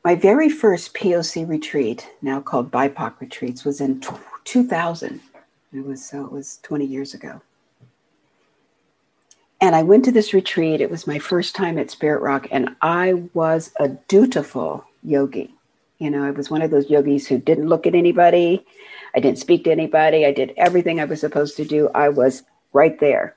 My 0.04 0.14
very 0.14 0.50
first 0.50 0.94
POC 0.94 1.48
retreat, 1.48 2.10
now 2.20 2.40
called 2.40 2.70
BIPOC 2.70 3.20
retreats, 3.20 3.64
was 3.64 3.80
in 3.80 4.02
2000. 4.44 5.20
It 5.72 5.86
was 5.86 6.04
so 6.04 6.24
it 6.24 6.32
was 6.32 6.58
20 6.62 6.84
years 6.84 7.14
ago. 7.14 7.40
And 9.60 9.76
I 9.76 9.84
went 9.84 10.04
to 10.06 10.12
this 10.12 10.34
retreat. 10.34 10.80
It 10.80 10.90
was 10.90 11.06
my 11.06 11.20
first 11.20 11.54
time 11.54 11.78
at 11.78 11.90
Spirit 11.90 12.20
Rock, 12.20 12.48
and 12.50 12.74
I 12.82 13.22
was 13.32 13.70
a 13.78 13.88
dutiful 14.08 14.84
yogi. 15.04 15.54
You 16.00 16.10
know, 16.10 16.24
I 16.24 16.32
was 16.32 16.50
one 16.50 16.62
of 16.62 16.72
those 16.72 16.90
yogis 16.90 17.28
who 17.28 17.38
didn't 17.38 17.68
look 17.68 17.86
at 17.86 17.94
anybody. 17.94 18.66
I 19.14 19.20
didn't 19.20 19.38
speak 19.38 19.64
to 19.64 19.72
anybody. 19.72 20.24
I 20.24 20.32
did 20.32 20.54
everything 20.56 21.00
I 21.00 21.04
was 21.04 21.20
supposed 21.20 21.56
to 21.58 21.64
do. 21.64 21.88
I 21.94 22.08
was 22.08 22.42
right 22.72 22.98
there. 22.98 23.36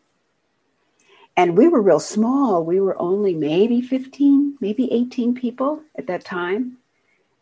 And 1.38 1.57
we 1.57 1.67
were 1.67 1.81
real 1.81 1.99
small. 1.99 2.63
We 2.63 2.79
were 2.79 2.99
only 2.99 3.33
maybe 3.33 3.81
15, 3.81 4.57
maybe 4.61 4.91
18 4.91 5.35
people 5.35 5.81
at 5.97 6.07
that 6.07 6.23
time 6.23 6.77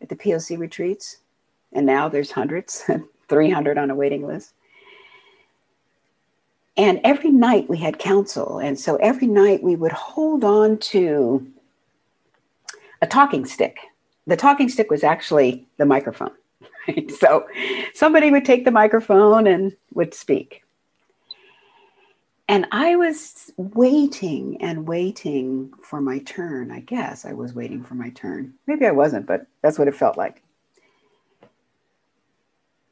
at 0.02 0.10
the 0.10 0.16
POC 0.16 0.58
retreats. 0.58 1.18
And 1.72 1.86
now 1.86 2.10
there's 2.10 2.32
hundreds, 2.32 2.84
300 3.30 3.78
on 3.78 3.92
a 3.92 3.96
waiting 3.96 4.26
list. 4.26 4.54
And 6.76 7.00
every 7.04 7.30
night 7.30 7.70
we 7.70 7.78
had 7.78 8.00
council. 8.00 8.58
And 8.58 8.80
so 8.80 8.96
every 8.96 9.28
night 9.28 9.62
we 9.62 9.76
would 9.76 9.92
hold 9.92 10.44
on 10.44 10.80
to 10.80 11.48
a 13.02 13.06
talking 13.06 13.46
stick. 13.46 13.78
The 14.26 14.38
talking 14.38 14.70
stick 14.70 14.90
was 14.90 15.04
actually 15.04 15.68
the 15.78 15.86
microphone. 15.86 16.32
So 17.20 17.48
somebody 17.94 18.32
would 18.32 18.46
take 18.46 18.66
the 18.66 18.72
microphone 18.72 19.48
and 19.48 19.76
would 19.94 20.14
speak. 20.14 20.64
And 22.50 22.68
I 22.72 22.96
was 22.98 23.52
waiting 23.56 24.62
and 24.62 24.88
waiting 24.88 25.72
for 25.82 26.02
my 26.02 26.20
turn. 26.20 26.72
I 26.72 26.82
guess 26.82 27.26
I 27.26 27.34
was 27.34 27.54
waiting 27.54 27.84
for 27.84 27.96
my 27.96 28.10
turn. 28.10 28.54
Maybe 28.68 28.86
I 28.86 28.92
wasn't, 28.92 29.26
but 29.26 29.48
that's 29.62 29.80
what 29.80 29.88
it 29.88 29.96
felt 29.96 30.18
like. 30.18 30.44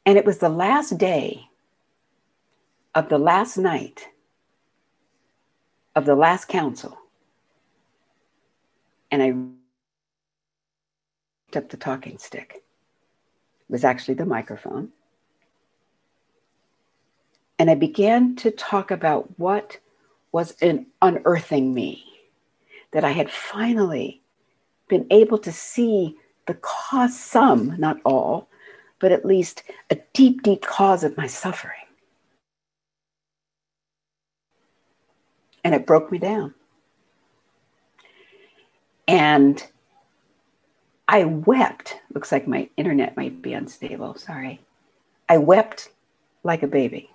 And 0.06 0.18
it 0.18 0.26
was 0.26 0.38
the 0.38 0.50
last 0.50 0.98
day 0.98 1.48
of 2.96 3.10
the 3.10 3.20
last 3.20 3.58
night 3.58 4.08
of 5.96 6.06
the 6.06 6.16
last 6.16 6.48
council. 6.48 6.98
And 9.12 9.22
I 9.22 9.34
picked 11.48 11.58
up 11.58 11.70
the 11.70 11.78
talking 11.78 12.18
stick. 12.18 12.61
Was 13.72 13.84
actually 13.86 14.16
the 14.16 14.26
microphone. 14.26 14.90
And 17.58 17.72
I 17.72 17.76
began 17.76 18.36
to 18.36 18.52
talk 18.52 18.92
about 18.92 19.40
what 19.40 19.80
was 20.34 20.52
in 20.62 20.88
unearthing 21.02 21.74
me, 21.74 22.04
that 22.92 23.06
I 23.06 23.12
had 23.12 23.32
finally 23.32 24.22
been 24.90 25.08
able 25.10 25.38
to 25.38 25.54
see 25.54 26.18
the 26.48 26.56
cause, 26.56 27.18
some, 27.18 27.80
not 27.80 27.98
all, 28.04 28.50
but 29.00 29.14
at 29.14 29.26
least 29.26 29.64
a 29.90 29.98
deep, 30.12 30.44
deep 30.44 30.64
cause 30.64 31.06
of 31.06 31.16
my 31.16 31.28
suffering. 31.28 31.88
And 35.64 35.74
it 35.74 35.88
broke 35.88 36.12
me 36.12 36.18
down. 36.18 36.54
And 39.08 39.66
I 41.12 41.26
wept. 41.26 41.98
Looks 42.14 42.32
like 42.32 42.48
my 42.48 42.70
internet 42.78 43.18
might 43.18 43.42
be 43.42 43.52
unstable. 43.52 44.16
Sorry. 44.16 44.62
I 45.28 45.38
wept 45.38 45.90
like 46.44 46.64
a 46.64 46.68
baby. 46.68 47.10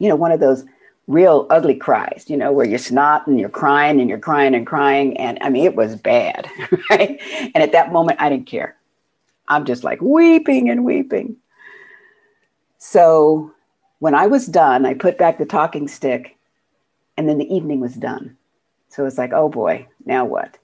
You 0.00 0.08
know, 0.08 0.16
one 0.16 0.32
of 0.32 0.40
those 0.40 0.64
real 1.06 1.46
ugly 1.48 1.76
cries, 1.76 2.24
you 2.26 2.36
know, 2.36 2.50
where 2.50 2.66
you're 2.66 2.80
snot 2.80 3.28
and 3.28 3.38
you're 3.38 3.48
crying 3.48 4.00
and 4.00 4.08
you're 4.08 4.18
crying 4.18 4.56
and 4.56 4.66
crying. 4.66 5.16
And 5.18 5.38
I 5.40 5.50
mean, 5.50 5.64
it 5.64 5.76
was 5.76 5.94
bad, 5.94 6.48
right? 6.90 7.20
And 7.54 7.58
at 7.62 7.70
that 7.72 7.92
moment, 7.92 8.20
I 8.20 8.28
didn't 8.28 8.46
care. 8.46 8.74
I'm 9.46 9.64
just 9.66 9.84
like 9.84 10.00
weeping 10.00 10.68
and 10.68 10.84
weeping. 10.84 11.36
So 12.78 13.52
when 14.00 14.16
I 14.16 14.26
was 14.26 14.46
done, 14.46 14.84
I 14.84 14.94
put 14.94 15.16
back 15.16 15.38
the 15.38 15.46
talking 15.46 15.86
stick 15.86 16.36
and 17.16 17.28
then 17.28 17.38
the 17.38 17.54
evening 17.54 17.78
was 17.78 17.94
done. 17.94 18.36
So 18.88 19.06
it's 19.06 19.18
like, 19.18 19.32
oh 19.32 19.48
boy, 19.48 19.86
now 20.04 20.24
what? 20.24 20.58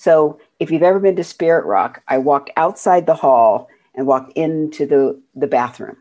So 0.00 0.40
if 0.58 0.70
you've 0.70 0.82
ever 0.82 0.98
been 0.98 1.16
to 1.16 1.24
Spirit 1.24 1.66
Rock, 1.66 2.02
I 2.08 2.16
walked 2.16 2.48
outside 2.56 3.04
the 3.04 3.16
hall 3.16 3.68
and 3.94 4.06
walked 4.06 4.32
into 4.34 4.86
the, 4.86 5.20
the 5.34 5.46
bathroom. 5.46 5.98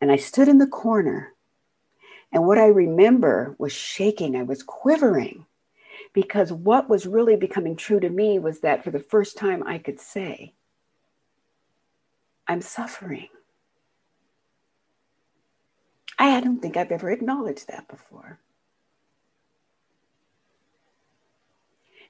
And 0.00 0.12
I 0.12 0.14
stood 0.14 0.46
in 0.46 0.58
the 0.58 0.68
corner. 0.68 1.34
And 2.32 2.46
what 2.46 2.58
I 2.58 2.66
remember 2.66 3.56
was 3.58 3.72
shaking, 3.72 4.36
I 4.36 4.44
was 4.44 4.62
quivering 4.62 5.46
because 6.12 6.52
what 6.52 6.88
was 6.88 7.04
really 7.04 7.34
becoming 7.34 7.74
true 7.74 7.98
to 7.98 8.08
me 8.08 8.38
was 8.38 8.60
that 8.60 8.84
for 8.84 8.92
the 8.92 9.00
first 9.00 9.36
time 9.36 9.64
I 9.66 9.78
could 9.78 9.98
say, 9.98 10.54
I'm 12.46 12.60
suffering. 12.60 13.30
I 16.20 16.38
don't 16.38 16.62
think 16.62 16.76
I've 16.76 16.92
ever 16.92 17.10
acknowledged 17.10 17.66
that 17.66 17.88
before. 17.88 18.38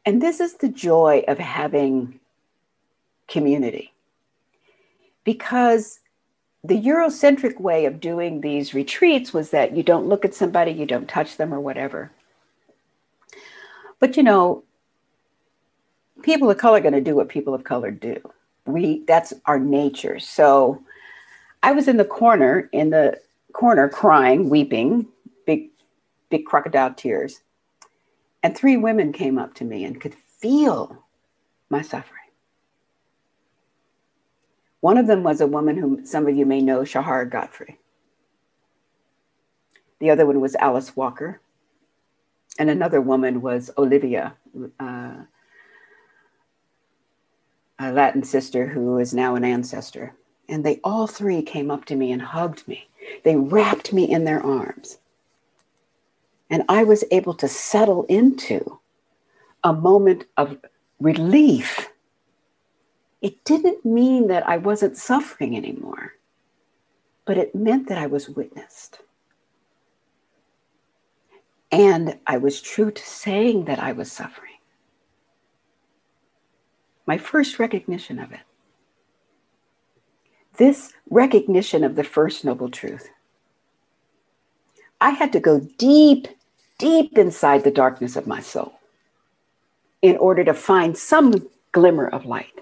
And 0.05 0.21
this 0.21 0.41
is 0.41 0.55
the 0.55 0.69
joy 0.69 1.25
of 1.29 1.39
having 1.39 2.19
community. 3.29 3.93
Because 5.25 6.01
the 6.65 6.81
Eurocentric 6.81 7.61
way 7.61 7.87
of 7.87 8.01
doing 8.01 8.41
these 8.41 8.75
retreats 8.75 9.33
was 9.33 9.51
that 9.51 9.77
you 9.77 9.83
don't 9.83 10.09
look 10.09 10.25
at 10.25 10.35
somebody, 10.35 10.73
you 10.73 10.87
don't 10.87 11.09
touch 11.09 11.37
them, 11.37 11.55
or 11.55 11.61
whatever. 11.61 12.11
But 14.01 14.17
you 14.17 14.23
know, 14.23 14.65
people 16.23 16.51
of 16.51 16.59
color 16.59 16.79
are 16.79 16.81
going 16.81 16.93
to 16.95 17.01
do 17.01 17.15
what 17.15 17.29
people 17.29 17.55
of 17.55 17.65
color 17.65 17.91
do 17.91 18.21
we 18.67 19.03
that's 19.07 19.33
our 19.47 19.59
nature. 19.59 20.19
So 20.19 20.83
I 21.63 21.73
was 21.73 21.89
in 21.89 21.97
the 21.97 22.05
corner, 22.05 22.69
in 22.73 22.91
the 22.91 23.21
corner, 23.53 23.89
crying, 23.89 24.49
weeping, 24.49 25.07
big, 25.47 25.71
big 26.31 26.47
crocodile 26.47 26.95
tears. 26.95 27.41
And 28.43 28.57
three 28.57 28.77
women 28.77 29.13
came 29.13 29.39
up 29.39 29.55
to 29.55 29.65
me 29.65 29.85
and 29.85 30.01
could 30.01 30.15
feel 30.15 31.05
my 31.71 31.83
suffering. 31.83 32.19
One 34.81 34.99
of 34.99 35.07
them 35.07 35.23
was 35.23 35.41
a 35.41 35.47
woman 35.47 35.77
whom 35.77 36.05
some 36.05 36.27
of 36.27 36.37
you 36.37 36.45
may 36.45 36.61
know, 36.61 36.81
Shahara 36.81 37.31
Godfrey. 37.31 37.79
The 40.01 40.11
other 40.11 40.27
one 40.27 40.41
was 40.41 40.57
Alice 40.57 40.97
Walker. 40.97 41.41
And 42.59 42.69
another 42.69 43.01
woman 43.01 43.41
was 43.41 43.71
Olivia 43.79 44.35
uh, 44.79 45.15
a 47.79 47.93
Latin 47.93 48.23
sister 48.23 48.67
who 48.67 48.99
is 48.99 49.15
now 49.15 49.35
an 49.35 49.45
ancestor. 49.45 50.15
And 50.49 50.65
they 50.65 50.81
all 50.85 51.07
three 51.07 51.43
came 51.43 51.71
up 51.71 51.85
to 51.87 51.97
me 51.97 52.13
and 52.13 52.23
hugged 52.23 52.67
me. 52.69 52.89
They 53.25 53.37
wrapped 53.37 53.93
me 53.93 54.11
in 54.11 54.25
their 54.25 54.45
arms. 54.45 54.99
And 56.53 56.63
I 56.69 56.85
was 56.85 57.03
able 57.11 57.35
to 57.35 57.49
settle 57.49 58.05
into 58.05 58.79
a 59.65 59.73
moment 59.73 60.27
of 60.37 60.59
relief. 61.01 61.89
It 63.21 63.45
didn't 63.45 63.85
mean 63.85 64.29
that 64.29 64.49
I 64.49 64.59
wasn't 64.59 64.97
suffering 64.97 65.57
anymore, 65.57 66.13
but 67.25 67.39
it 67.39 67.55
meant 67.55 67.89
that 67.89 67.99
I 67.99 68.07
was 68.07 68.29
witnessed. 68.29 69.01
And 71.73 72.19
I 72.27 72.37
was 72.37 72.61
true 72.61 72.93
to 72.93 73.03
saying 73.03 73.65
that 73.65 73.81
I 73.81 73.93
was 73.93 74.13
suffering 74.13 74.53
my 77.07 77.19
first 77.19 77.59
recognition 77.59 78.19
of 78.19 78.33
it. 78.33 78.41
This 80.57 80.93
recognition 81.11 81.83
of 81.85 81.97
the 81.97 82.05
first 82.05 82.45
noble 82.45 82.71
truth. 82.71 83.09
I 85.01 85.11
had 85.11 85.33
to 85.33 85.41
go 85.41 85.61
deep, 85.79 86.29
deep 86.83 87.17
inside 87.17 87.63
the 87.63 87.71
darkness 87.71 88.17
of 88.17 88.27
my 88.27 88.41
soul 88.41 88.73
in 90.03 90.17
order 90.17 90.43
to 90.43 90.53
find 90.53 90.99
some 90.99 91.49
glimmer 91.71 92.09
of 92.09 92.27
light. 92.27 92.59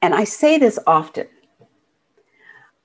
And 0.00 0.14
I 0.14 0.24
say 0.24 0.56
this 0.56 0.78
often. 0.86 1.28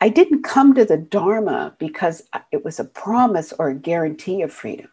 I 0.01 0.09
didn't 0.09 0.43
come 0.43 0.73
to 0.73 0.83
the 0.83 0.97
Dharma 0.97 1.75
because 1.79 2.23
it 2.51 2.65
was 2.65 2.77
a 2.77 2.83
promise 2.83 3.53
or 3.57 3.69
a 3.69 3.73
guarantee 3.75 4.41
of 4.41 4.51
freedom. 4.51 4.89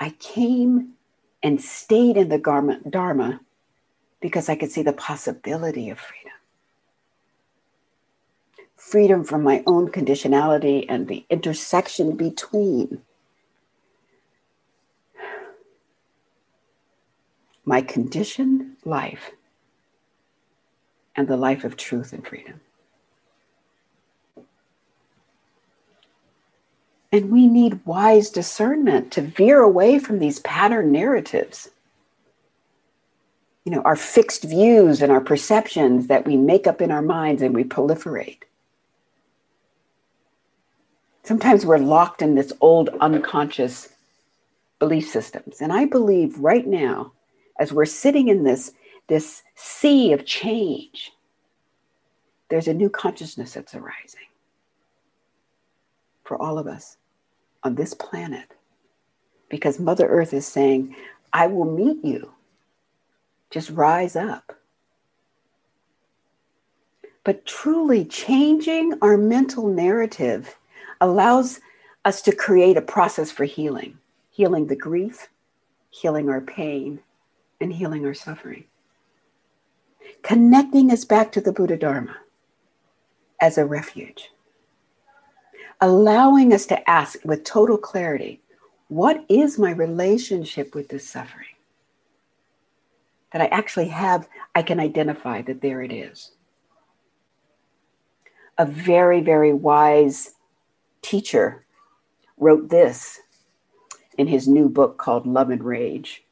I 0.00 0.10
came 0.18 0.94
and 1.44 1.60
stayed 1.60 2.16
in 2.16 2.28
the 2.28 2.38
Dharma 2.38 3.40
because 4.20 4.48
I 4.48 4.56
could 4.56 4.72
see 4.72 4.82
the 4.82 4.92
possibility 4.94 5.90
of 5.90 6.00
freedom. 6.00 6.39
Freedom 8.90 9.22
from 9.22 9.44
my 9.44 9.62
own 9.68 9.88
conditionality 9.88 10.84
and 10.88 11.06
the 11.06 11.24
intersection 11.30 12.16
between 12.16 13.00
my 17.64 17.82
conditioned 17.82 18.74
life 18.84 19.30
and 21.14 21.28
the 21.28 21.36
life 21.36 21.62
of 21.62 21.76
truth 21.76 22.12
and 22.12 22.26
freedom. 22.26 22.60
And 27.12 27.30
we 27.30 27.46
need 27.46 27.86
wise 27.86 28.28
discernment 28.28 29.12
to 29.12 29.20
veer 29.20 29.60
away 29.60 30.00
from 30.00 30.18
these 30.18 30.40
pattern 30.40 30.90
narratives. 30.90 31.70
You 33.64 33.70
know, 33.70 33.82
our 33.82 33.94
fixed 33.94 34.42
views 34.42 35.00
and 35.00 35.12
our 35.12 35.20
perceptions 35.20 36.08
that 36.08 36.26
we 36.26 36.36
make 36.36 36.66
up 36.66 36.80
in 36.80 36.90
our 36.90 37.02
minds 37.02 37.40
and 37.40 37.54
we 37.54 37.62
proliferate. 37.62 38.38
Sometimes 41.30 41.64
we're 41.64 41.78
locked 41.78 42.22
in 42.22 42.34
this 42.34 42.52
old 42.60 42.88
unconscious 43.00 43.90
belief 44.80 45.08
systems. 45.08 45.60
And 45.60 45.72
I 45.72 45.84
believe 45.84 46.36
right 46.40 46.66
now, 46.66 47.12
as 47.60 47.72
we're 47.72 47.84
sitting 47.84 48.26
in 48.26 48.42
this, 48.42 48.72
this 49.06 49.44
sea 49.54 50.12
of 50.12 50.26
change, 50.26 51.12
there's 52.48 52.66
a 52.66 52.74
new 52.74 52.90
consciousness 52.90 53.52
that's 53.52 53.76
arising 53.76 54.26
for 56.24 56.36
all 56.42 56.58
of 56.58 56.66
us 56.66 56.96
on 57.62 57.76
this 57.76 57.94
planet 57.94 58.56
because 59.48 59.78
Mother 59.78 60.08
Earth 60.08 60.34
is 60.34 60.48
saying, 60.48 60.96
I 61.32 61.46
will 61.46 61.64
meet 61.64 62.04
you. 62.04 62.32
Just 63.50 63.70
rise 63.70 64.16
up. 64.16 64.58
But 67.22 67.46
truly 67.46 68.04
changing 68.04 68.94
our 69.00 69.16
mental 69.16 69.68
narrative 69.68 70.56
allows 71.00 71.60
us 72.04 72.22
to 72.22 72.34
create 72.34 72.76
a 72.76 72.82
process 72.82 73.30
for 73.30 73.44
healing, 73.44 73.98
healing 74.30 74.66
the 74.66 74.76
grief, 74.76 75.28
healing 75.90 76.28
our 76.28 76.40
pain, 76.40 77.00
and 77.60 77.72
healing 77.72 78.06
our 78.06 78.14
suffering. 78.14 78.64
Connecting 80.22 80.90
us 80.90 81.04
back 81.04 81.32
to 81.32 81.40
the 81.40 81.52
Buddha 81.52 81.76
Dharma 81.76 82.16
as 83.40 83.58
a 83.58 83.64
refuge. 83.64 84.30
Allowing 85.80 86.52
us 86.52 86.66
to 86.66 86.90
ask 86.90 87.24
with 87.24 87.44
total 87.44 87.78
clarity 87.78 88.40
what 88.88 89.24
is 89.28 89.58
my 89.58 89.70
relationship 89.70 90.74
with 90.74 90.88
this 90.88 91.08
suffering? 91.08 91.46
That 93.32 93.40
I 93.40 93.46
actually 93.46 93.88
have, 93.88 94.28
I 94.56 94.62
can 94.62 94.80
identify 94.80 95.42
that 95.42 95.60
there 95.60 95.80
it 95.80 95.92
is. 95.92 96.32
A 98.58 98.66
very, 98.66 99.20
very 99.20 99.52
wise 99.52 100.34
teacher 101.02 101.64
wrote 102.36 102.68
this 102.68 103.20
in 104.18 104.26
his 104.26 104.48
new 104.48 104.68
book 104.68 104.98
called 104.98 105.26
Love 105.26 105.50
and 105.50 105.62
Rage. 105.62 106.24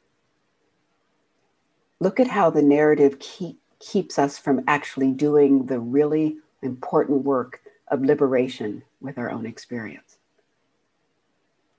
Look 1.99 2.19
at 2.19 2.27
how 2.27 2.49
the 2.49 2.61
narrative 2.61 3.19
keep, 3.19 3.59
keeps 3.79 4.19
us 4.19 4.37
from 4.37 4.63
actually 4.67 5.11
doing 5.11 5.65
the 5.65 5.79
really 5.79 6.37
important 6.61 7.23
work 7.23 7.61
of 7.89 8.01
liberation 8.01 8.83
with 9.01 9.17
our 9.17 9.31
own 9.31 9.45
experience. 9.45 10.17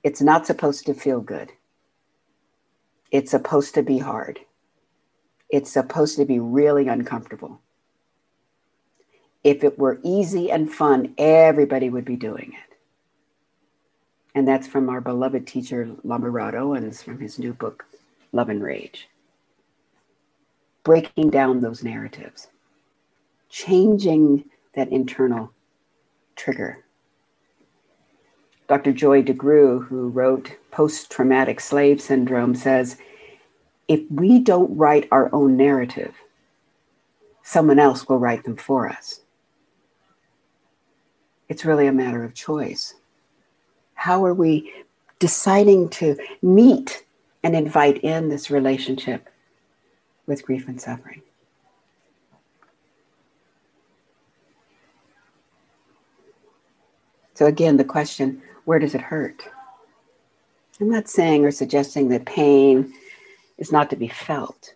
It's 0.03 0.23
not 0.23 0.47
supposed 0.47 0.87
to 0.87 0.95
feel 0.95 1.21
good. 1.21 1.53
It's 3.11 3.31
supposed 3.31 3.75
to 3.75 3.83
be 3.83 3.99
hard. 3.99 4.41
It's 5.51 5.71
supposed 5.71 6.17
to 6.17 6.25
be 6.25 6.39
really 6.39 6.89
uncomfortable. 6.89 7.61
If 9.43 9.65
it 9.65 9.79
were 9.79 10.01
easy 10.03 10.51
and 10.51 10.71
fun, 10.71 11.15
everybody 11.19 11.91
would 11.91 12.05
be 12.05 12.17
doing 12.17 12.53
it. 12.53 12.70
And 14.35 14.47
that's 14.47 14.69
from 14.69 14.89
our 14.89 15.01
beloved 15.01 15.47
teacher, 15.47 15.91
Lama 16.05 16.31
Rod 16.31 16.55
Owens, 16.55 17.03
from 17.03 17.19
his 17.19 17.39
new 17.39 17.53
book, 17.53 17.85
Love 18.33 18.49
and 18.49 18.63
Rage. 18.63 19.09
Breaking 20.85 21.31
down 21.31 21.61
those 21.61 21.83
narratives, 21.83 22.49
changing 23.49 24.45
that 24.75 24.91
internal 24.91 25.53
trigger. 26.37 26.85
Dr. 28.69 28.93
Joy 28.93 29.23
DeGruy, 29.23 29.89
who 29.89 30.09
wrote 30.09 30.57
Post 30.71 31.11
Traumatic 31.11 31.59
Slave 31.59 32.01
Syndrome, 32.01 32.55
says 32.55 32.97
if 33.89 34.01
we 34.09 34.39
don't 34.39 34.77
write 34.77 35.09
our 35.11 35.29
own 35.35 35.57
narrative, 35.57 36.15
someone 37.43 37.81
else 37.81 38.09
will 38.09 38.19
write 38.19 38.45
them 38.45 38.55
for 38.55 38.89
us. 38.89 39.23
It's 41.49 41.65
really 41.65 41.89
a 41.89 41.93
matter 41.93 42.23
of 42.23 42.33
choice. 42.33 42.95
How 44.01 44.25
are 44.25 44.33
we 44.33 44.73
deciding 45.19 45.91
to 45.91 46.17
meet 46.41 47.05
and 47.43 47.55
invite 47.55 47.99
in 47.99 48.31
this 48.31 48.51
relationship 48.51 49.29
with 50.27 50.43
grief 50.43 50.69
and 50.69 50.81
suffering? 50.81 51.21
So, 57.35 57.45
again, 57.45 57.77
the 57.77 57.85
question 57.85 58.41
where 58.65 58.79
does 58.79 58.95
it 58.95 59.03
hurt? 59.03 59.47
I'm 60.81 60.89
not 60.89 61.07
saying 61.07 61.45
or 61.45 61.51
suggesting 61.51 62.09
that 62.09 62.25
pain 62.25 62.95
is 63.59 63.71
not 63.71 63.91
to 63.91 63.97
be 63.97 64.09
felt. 64.09 64.73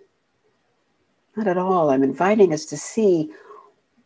Not 1.35 1.49
at 1.49 1.57
all. 1.57 1.89
I'm 1.89 2.03
inviting 2.03 2.53
us 2.53 2.67
to 2.67 2.77
see 2.77 3.31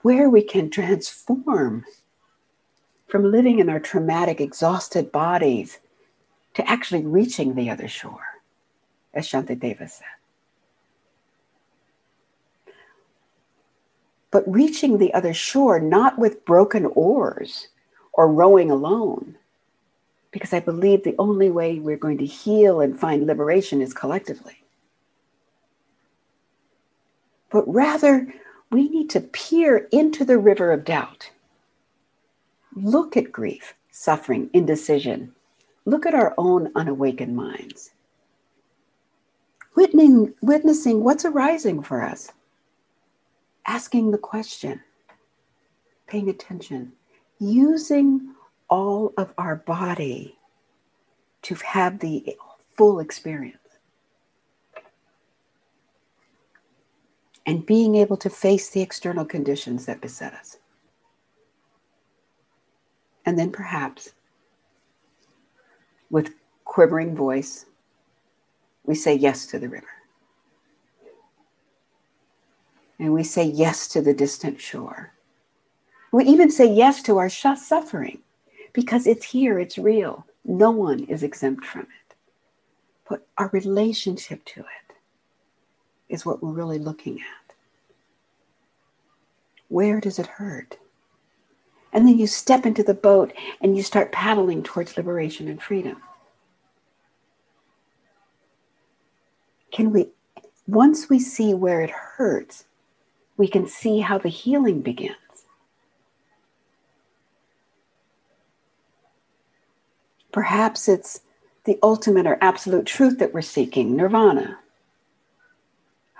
where 0.02 0.30
we 0.30 0.42
can 0.42 0.70
transform 0.70 1.84
from 3.08 3.30
living 3.30 3.58
in 3.58 3.68
our 3.68 3.80
traumatic, 3.80 4.40
exhausted 4.40 5.10
bodies 5.10 5.80
to 6.54 6.68
actually 6.68 7.04
reaching 7.04 7.54
the 7.54 7.70
other 7.70 7.88
shore, 7.88 8.20
as 9.14 9.26
Shantideva 9.26 9.88
said. 9.88 10.06
But 14.30 14.44
reaching 14.46 14.98
the 14.98 15.12
other 15.14 15.32
shore 15.32 15.80
not 15.80 16.18
with 16.18 16.44
broken 16.44 16.84
oars 16.94 17.68
or 18.12 18.30
rowing 18.30 18.70
alone, 18.70 19.36
because 20.30 20.52
I 20.52 20.60
believe 20.60 21.02
the 21.02 21.16
only 21.18 21.50
way 21.50 21.78
we're 21.78 21.96
going 21.96 22.18
to 22.18 22.26
heal 22.26 22.80
and 22.82 22.98
find 22.98 23.26
liberation 23.26 23.80
is 23.80 23.94
collectively. 23.94 24.62
But 27.50 27.64
rather, 27.66 28.34
we 28.70 28.90
need 28.90 29.08
to 29.10 29.20
peer 29.20 29.88
into 29.90 30.26
the 30.26 30.36
river 30.36 30.70
of 30.72 30.84
doubt 30.84 31.30
Look 32.74 33.16
at 33.16 33.32
grief, 33.32 33.74
suffering, 33.90 34.50
indecision. 34.52 35.34
Look 35.84 36.06
at 36.06 36.14
our 36.14 36.34
own 36.38 36.70
unawakened 36.74 37.34
minds. 37.34 37.90
Witnessing, 39.74 40.34
witnessing 40.42 41.04
what's 41.04 41.24
arising 41.24 41.82
for 41.82 42.02
us. 42.02 42.32
Asking 43.66 44.10
the 44.10 44.18
question, 44.18 44.80
paying 46.06 46.28
attention, 46.28 46.92
using 47.38 48.34
all 48.68 49.12
of 49.16 49.32
our 49.38 49.56
body 49.56 50.36
to 51.42 51.54
have 51.54 51.98
the 52.00 52.36
full 52.76 53.00
experience. 53.00 53.56
And 57.46 57.64
being 57.64 57.94
able 57.94 58.18
to 58.18 58.28
face 58.28 58.68
the 58.68 58.82
external 58.82 59.24
conditions 59.24 59.86
that 59.86 60.00
beset 60.02 60.34
us. 60.34 60.58
And 63.28 63.38
then 63.38 63.50
perhaps 63.50 64.14
with 66.08 66.32
quivering 66.64 67.14
voice, 67.14 67.66
we 68.86 68.94
say 68.94 69.14
yes 69.14 69.44
to 69.48 69.58
the 69.58 69.68
river. 69.68 69.86
And 72.98 73.12
we 73.12 73.22
say 73.22 73.44
yes 73.44 73.86
to 73.88 74.00
the 74.00 74.14
distant 74.14 74.58
shore. 74.58 75.12
We 76.10 76.24
even 76.24 76.50
say 76.50 76.72
yes 76.72 77.02
to 77.02 77.18
our 77.18 77.28
suffering 77.28 78.20
because 78.72 79.06
it's 79.06 79.26
here, 79.26 79.58
it's 79.58 79.76
real. 79.76 80.24
No 80.46 80.70
one 80.70 81.04
is 81.04 81.22
exempt 81.22 81.66
from 81.66 81.82
it. 81.82 82.14
But 83.10 83.26
our 83.36 83.50
relationship 83.52 84.42
to 84.46 84.60
it 84.60 84.94
is 86.08 86.24
what 86.24 86.42
we're 86.42 86.52
really 86.52 86.78
looking 86.78 87.18
at. 87.18 87.54
Where 89.68 90.00
does 90.00 90.18
it 90.18 90.26
hurt? 90.26 90.78
And 91.92 92.06
then 92.06 92.18
you 92.18 92.26
step 92.26 92.66
into 92.66 92.82
the 92.82 92.94
boat 92.94 93.32
and 93.60 93.76
you 93.76 93.82
start 93.82 94.12
paddling 94.12 94.62
towards 94.62 94.96
liberation 94.96 95.48
and 95.48 95.62
freedom. 95.62 96.02
Can 99.72 99.92
we, 99.92 100.08
once 100.66 101.08
we 101.08 101.18
see 101.18 101.54
where 101.54 101.80
it 101.80 101.90
hurts, 101.90 102.64
we 103.36 103.48
can 103.48 103.66
see 103.66 104.00
how 104.00 104.18
the 104.18 104.28
healing 104.28 104.82
begins. 104.82 105.16
Perhaps 110.32 110.88
it's 110.88 111.20
the 111.64 111.78
ultimate 111.82 112.26
or 112.26 112.38
absolute 112.40 112.86
truth 112.86 113.18
that 113.18 113.32
we're 113.32 113.42
seeking, 113.42 113.96
nirvana. 113.96 114.58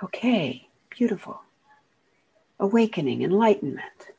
Okay, 0.03 0.69
beautiful. 0.91 1.43
Awakening, 2.61 3.23
enlightenment. 3.23 4.13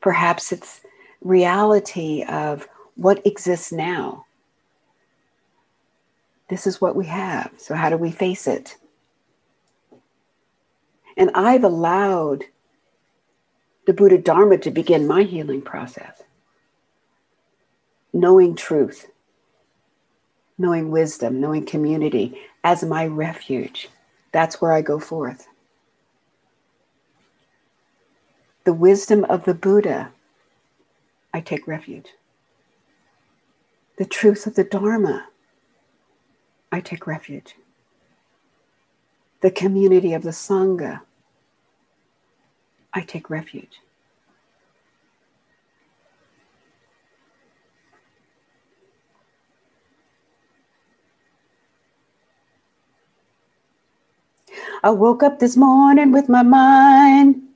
Perhaps 0.00 0.52
it's 0.52 0.80
reality 1.22 2.24
of 2.24 2.68
what 2.96 3.24
exists 3.26 3.72
now. 3.72 4.26
This 6.48 6.66
is 6.66 6.80
what 6.80 6.96
we 6.96 7.06
have. 7.06 7.52
So, 7.56 7.74
how 7.74 7.90
do 7.90 7.96
we 7.96 8.10
face 8.10 8.46
it? 8.46 8.76
And 11.16 11.30
I've 11.34 11.64
allowed 11.64 12.44
the 13.86 13.92
Buddha 13.92 14.18
Dharma 14.18 14.58
to 14.58 14.70
begin 14.70 15.06
my 15.06 15.24
healing 15.24 15.62
process. 15.62 16.22
Knowing 18.12 18.54
truth, 18.54 19.10
knowing 20.58 20.90
wisdom, 20.90 21.40
knowing 21.40 21.66
community 21.66 22.38
as 22.64 22.82
my 22.82 23.06
refuge. 23.06 23.88
That's 24.32 24.60
where 24.60 24.72
I 24.72 24.82
go 24.82 24.98
forth. 24.98 25.46
The 28.68 28.74
wisdom 28.74 29.24
of 29.30 29.46
the 29.46 29.54
Buddha, 29.54 30.12
I 31.32 31.40
take 31.40 31.66
refuge. 31.66 32.08
The 33.96 34.04
truth 34.04 34.46
of 34.46 34.56
the 34.56 34.64
Dharma, 34.64 35.26
I 36.70 36.80
take 36.80 37.06
refuge. 37.06 37.54
The 39.40 39.50
community 39.50 40.12
of 40.12 40.22
the 40.22 40.32
Sangha, 40.32 41.00
I 42.92 43.00
take 43.00 43.30
refuge. 43.30 43.80
I 54.82 54.90
woke 54.90 55.22
up 55.22 55.38
this 55.38 55.56
morning 55.56 56.12
with 56.12 56.28
my 56.28 56.42
mind 56.42 57.47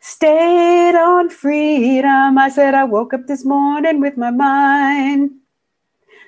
Stayed 0.00 0.94
on 0.96 1.30
freedom. 1.30 2.38
I 2.38 2.48
said, 2.50 2.74
I 2.74 2.84
woke 2.84 3.14
up 3.14 3.26
this 3.26 3.44
morning 3.44 4.00
with 4.00 4.16
my 4.16 4.30
mind. 4.30 5.30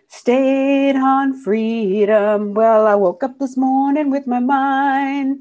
Stayed 0.08 0.96
on 0.96 1.34
freedom. 1.42 2.54
Well, 2.54 2.86
I 2.86 2.94
woke 2.96 3.22
up 3.24 3.38
this 3.38 3.56
morning 3.56 4.10
with 4.10 4.26
my 4.26 4.40
mind. 4.40 5.38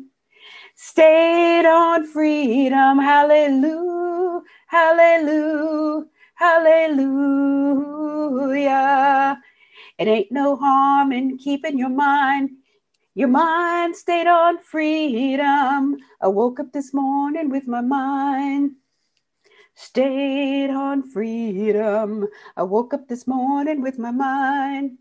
Stayed 0.76 1.66
on 1.66 2.07
freedom. 2.07 2.99
Hallelujah. 2.99 4.41
Hallelujah. 4.68 6.05
Hallelujah. 6.36 6.91
It 9.99 10.07
ain't 10.07 10.32
no 10.32 10.55
harm 10.55 11.12
in 11.12 11.38
keeping 11.38 11.78
your 11.78 11.89
mind. 11.89 12.51
Your 13.16 13.30
mind 13.30 13.95
stayed 13.95 14.28
on 14.28 14.59
freedom. 14.59 15.97
I 16.22 16.28
woke 16.30 16.59
up 16.59 16.72
this 16.74 16.93
morning 16.93 17.49
with 17.49 17.68
my 17.68 17.82
mind. 17.82 18.74
Stayed 19.76 20.70
on 20.72 21.03
freedom. 21.03 22.28
I 22.57 22.64
woke 22.64 22.93
up 22.93 23.07
this 23.07 23.28
morning 23.28 23.82
with 23.82 23.99
my 23.99 24.12
mind. 24.12 24.99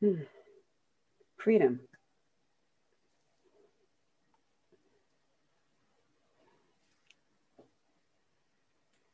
Hmm 0.01 0.15
freedom. 1.37 1.79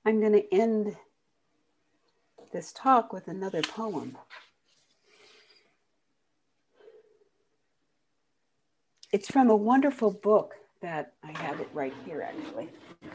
I'm 0.05 0.19
going 0.19 0.33
to 0.33 0.53
end 0.53 0.95
this 2.51 2.71
talk 2.73 3.13
with 3.13 3.27
another 3.27 3.61
poem. 3.61 4.17
It's 9.11 9.29
from 9.29 9.49
a 9.49 9.55
wonderful 9.55 10.11
book 10.11 10.53
that 10.81 11.13
I 11.23 11.37
have 11.39 11.59
it 11.59 11.69
right 11.73 11.93
here, 12.05 12.21
actually. 12.21 12.69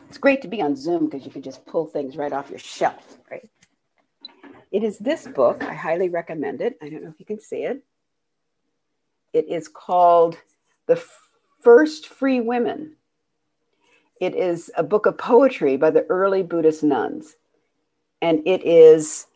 It's 0.08 0.18
great 0.18 0.42
to 0.42 0.48
be 0.48 0.60
on 0.60 0.76
Zoom 0.76 1.06
because 1.06 1.24
you 1.24 1.32
can 1.32 1.42
just 1.42 1.64
pull 1.66 1.86
things 1.86 2.16
right 2.16 2.32
off 2.32 2.50
your 2.50 2.58
shelf, 2.58 3.18
right? 3.30 3.48
It 4.70 4.82
is 4.82 4.98
this 4.98 5.26
book. 5.26 5.62
I 5.62 5.74
highly 5.74 6.08
recommend 6.08 6.60
it. 6.60 6.76
I 6.82 6.88
don't 6.88 7.02
know 7.04 7.10
if 7.10 7.20
you 7.20 7.26
can 7.26 7.40
see 7.40 7.62
it. 7.64 7.84
It 9.32 9.48
is 9.48 9.68
called 9.68 10.36
The 10.86 11.02
First 11.60 12.08
Free 12.08 12.40
Women. 12.40 12.96
It 14.20 14.34
is 14.34 14.70
a 14.76 14.82
book 14.82 15.06
of 15.06 15.18
poetry 15.18 15.76
by 15.76 15.90
the 15.90 16.06
early 16.08 16.42
Buddhist 16.42 16.82
nuns. 16.82 17.36
And 18.22 18.42
it 18.46 18.64
is 18.64 19.26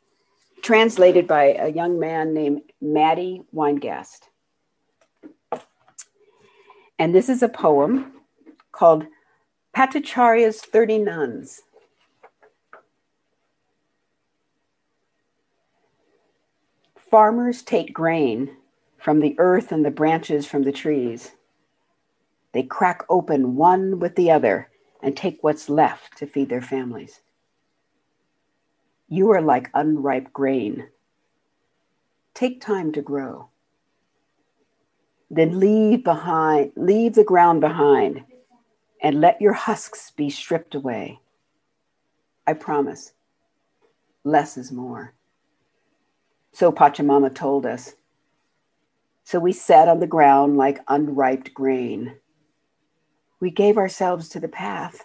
translated 0.62 1.26
by 1.26 1.54
a 1.54 1.68
young 1.68 1.98
man 1.98 2.32
named 2.32 2.62
Matty 2.80 3.42
Weingast. 3.54 4.20
And 6.98 7.14
this 7.14 7.28
is 7.28 7.42
a 7.42 7.48
poem 7.48 8.12
called 8.72 9.06
Patachara's 9.76 10.60
30 10.60 10.98
Nuns. 10.98 11.62
Farmers 17.10 17.62
take 17.62 17.92
grain 17.92 18.56
from 18.98 19.20
the 19.20 19.34
earth 19.38 19.72
and 19.72 19.84
the 19.84 19.90
branches 19.90 20.46
from 20.46 20.64
the 20.64 20.72
trees. 20.72 21.32
They 22.58 22.64
crack 22.64 23.04
open 23.08 23.54
one 23.54 24.00
with 24.00 24.16
the 24.16 24.32
other 24.32 24.68
and 25.00 25.16
take 25.16 25.38
what's 25.42 25.68
left 25.68 26.18
to 26.18 26.26
feed 26.26 26.48
their 26.48 26.60
families. 26.60 27.20
You 29.08 29.30
are 29.30 29.40
like 29.40 29.70
unripe 29.74 30.32
grain. 30.32 30.88
Take 32.34 32.60
time 32.60 32.90
to 32.94 33.00
grow. 33.00 33.50
Then 35.30 35.60
leave 35.60 36.02
behind, 36.02 36.72
leave 36.74 37.14
the 37.14 37.22
ground 37.22 37.60
behind 37.60 38.24
and 39.00 39.20
let 39.20 39.40
your 39.40 39.52
husks 39.52 40.10
be 40.10 40.28
stripped 40.28 40.74
away. 40.74 41.20
I 42.44 42.54
promise, 42.54 43.12
less 44.24 44.56
is 44.56 44.72
more. 44.72 45.14
So 46.50 46.72
Patachara 46.72 47.32
told 47.32 47.66
us 47.66 47.94
so 49.22 49.38
we 49.38 49.52
sat 49.52 49.86
on 49.86 50.00
the 50.00 50.08
ground 50.08 50.56
like 50.56 50.80
unripe 50.88 51.54
grain. 51.54 52.16
We 53.40 53.50
gave 53.50 53.76
ourselves 53.76 54.28
to 54.30 54.40
the 54.40 54.48
path. 54.48 55.04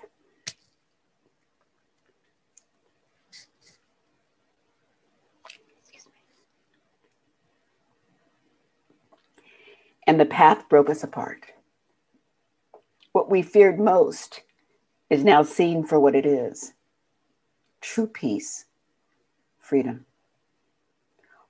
And 10.08 10.20
the 10.20 10.26
path 10.26 10.68
broke 10.70 10.90
us 10.90 11.04
apart. 11.04 11.46
What 13.14 13.30
we 13.30 13.42
feared 13.42 13.80
most 13.80 14.42
is 15.10 15.24
now 15.24 15.44
seen 15.44 15.86
for 15.86 16.00
what 16.00 16.16
it 16.16 16.26
is 16.26 16.74
true 17.82 18.08
peace, 18.08 18.66
freedom. 19.60 20.06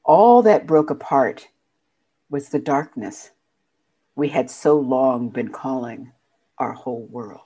All 0.04 0.42
that 0.42 0.68
broke 0.68 0.90
apart 0.90 1.48
was 2.30 2.50
the 2.50 2.60
darkness 2.60 3.32
we 4.16 4.30
had 4.30 4.50
so 4.50 4.78
long 4.80 5.30
been 5.30 5.50
calling 5.50 6.12
our 6.58 6.74
whole 6.74 7.08
world. 7.10 7.42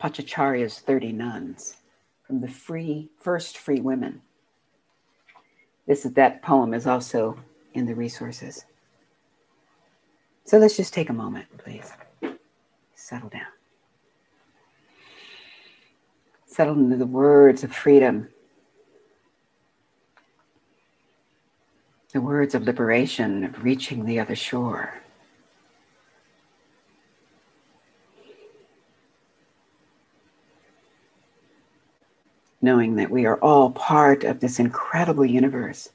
Patachara's 0.00 0.78
30 0.80 1.12
Nuns 1.12 1.76
from 2.26 2.40
the 2.40 2.48
free 2.48 3.10
first 3.18 3.58
free 3.58 3.80
women. 3.80 4.20
This 5.86 6.04
is 6.04 6.12
that 6.14 6.42
poem 6.42 6.74
is 6.74 6.86
also 6.86 7.38
in 7.74 7.86
the 7.86 7.94
resources. 7.94 8.64
So 10.44 10.58
let's 10.58 10.76
just 10.76 10.92
take 10.92 11.10
a 11.10 11.14
moment, 11.14 11.46
please. 11.58 11.92
Settle 12.94 13.28
down. 13.28 13.42
Settle 16.46 16.74
into 16.74 16.96
the 16.96 17.06
words 17.06 17.64
of 17.64 17.72
freedom 17.74 18.28
the 22.16 22.20
words 22.22 22.54
of 22.54 22.62
liberation, 22.62 23.44
of 23.44 23.62
reaching 23.62 24.06
the 24.06 24.18
other 24.18 24.34
shore. 24.34 25.02
Knowing 32.66 32.96
that 32.96 33.12
we 33.12 33.24
are 33.24 33.38
all 33.38 33.70
part 33.70 34.24
of 34.24 34.40
this 34.40 34.58
incredible 34.58 35.24
universe, 35.24 35.88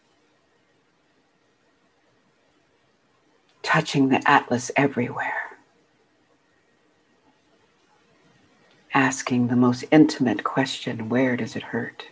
touching 3.61 4.07
the 4.07 4.21
atlas 4.25 4.71
everywhere, 4.77 5.57
asking 8.93 9.49
the 9.49 9.55
most 9.57 9.83
intimate 9.91 10.45
question 10.45 11.09
where 11.09 11.35
does 11.35 11.57
it 11.57 11.63
hurt? 11.63 12.07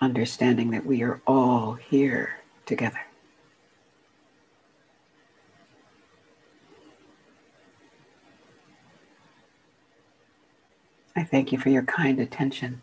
understanding 0.00 0.72
that 0.72 0.84
we 0.84 1.00
are 1.04 1.20
all 1.28 1.74
here 1.74 2.40
together. 2.66 2.98
Thank 11.32 11.50
you 11.50 11.58
for 11.58 11.70
your 11.70 11.82
kind 11.82 12.20
attention. 12.20 12.82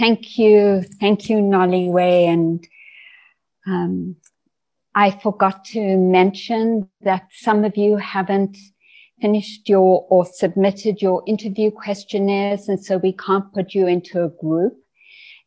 Thank 0.00 0.38
you. 0.38 0.82
Thank 0.98 1.28
you, 1.28 1.36
Noliwe. 1.36 2.26
And 2.26 2.66
um, 3.66 4.16
I 4.94 5.10
forgot 5.10 5.66
to 5.76 5.98
mention 5.98 6.88
that 7.02 7.26
some 7.32 7.66
of 7.66 7.76
you 7.76 7.98
haven't 7.98 8.56
finished 9.20 9.68
your 9.68 10.06
or 10.08 10.24
submitted 10.24 11.02
your 11.02 11.22
interview 11.26 11.70
questionnaires. 11.70 12.66
And 12.66 12.82
so 12.82 12.96
we 12.96 13.12
can't 13.12 13.52
put 13.52 13.74
you 13.74 13.86
into 13.86 14.24
a 14.24 14.30
group. 14.30 14.72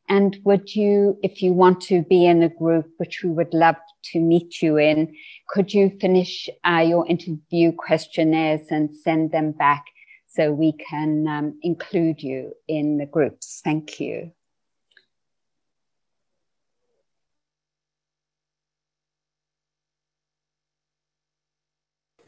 And 0.08 0.38
would 0.44 0.76
you, 0.76 1.18
if 1.24 1.42
you 1.42 1.52
want 1.54 1.82
to 1.90 2.04
be 2.04 2.28
in 2.28 2.44
a 2.44 2.50
group, 2.50 2.86
which 2.98 3.24
we 3.24 3.32
would 3.32 3.56
love 3.56 3.78
to 4.12 4.20
meet 4.20 4.62
you 4.62 4.78
in, 4.78 5.16
could 5.50 5.74
you 5.74 5.98
finish 6.00 6.48
uh, 6.64 6.86
your 6.88 7.08
interview 7.08 7.72
questionnaires 7.72 8.68
and 8.70 8.96
send 8.96 9.32
them 9.32 9.54
back 9.54 9.84
so 10.28 10.52
we 10.52 10.74
can 10.74 11.28
um, 11.28 11.58
include 11.64 12.22
you 12.22 12.54
in 12.68 12.98
the 12.98 13.08
groups. 13.08 13.62
Thank 13.64 14.00
you. 14.00 14.32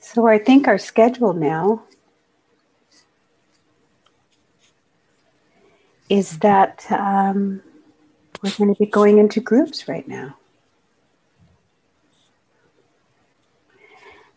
So 0.05 0.27
I 0.27 0.37
think 0.37 0.67
our 0.67 0.77
schedule 0.77 1.33
now 1.33 1.83
is 6.09 6.37
that 6.39 6.85
um, 6.91 7.63
we're 8.41 8.55
going 8.55 8.71
to 8.73 8.79
be 8.79 8.85
going 8.85 9.17
into 9.17 9.41
groups 9.41 9.87
right 9.87 10.07
now. 10.07 10.37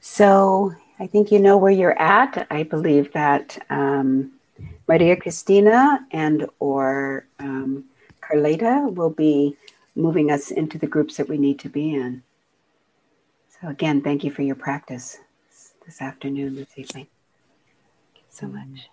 So 0.01 0.73
I 0.99 1.07
think 1.07 1.31
you 1.31 1.39
know 1.39 1.59
where 1.59 1.71
you're 1.71 2.01
at. 2.01 2.47
I 2.51 2.63
believe 2.63 3.13
that 3.13 3.63
um, 3.69 4.33
Maria 4.89 5.17
Cristina 5.17 6.01
and 6.13 6.49
or 6.61 7.27
um, 7.41 7.85
Carleta 8.23 8.91
will 8.91 9.11
be 9.11 9.55
moving 9.95 10.31
us 10.31 10.51
into 10.51 10.79
the 10.79 10.87
groups 10.87 11.19
that 11.19 11.29
we 11.29 11.37
need 11.37 11.59
to 11.59 11.69
be 11.69 11.95
in. 11.95 12.23
So 13.61 13.69
again, 13.69 14.01
thank 14.01 14.25
you 14.25 14.31
for 14.31 14.41
your 14.41 14.57
practice 14.57 15.19
this 15.89 16.03
afternoon, 16.03 16.55
this 16.55 16.69
evening. 16.77 17.07
so 18.31 18.47
much. 18.47 18.89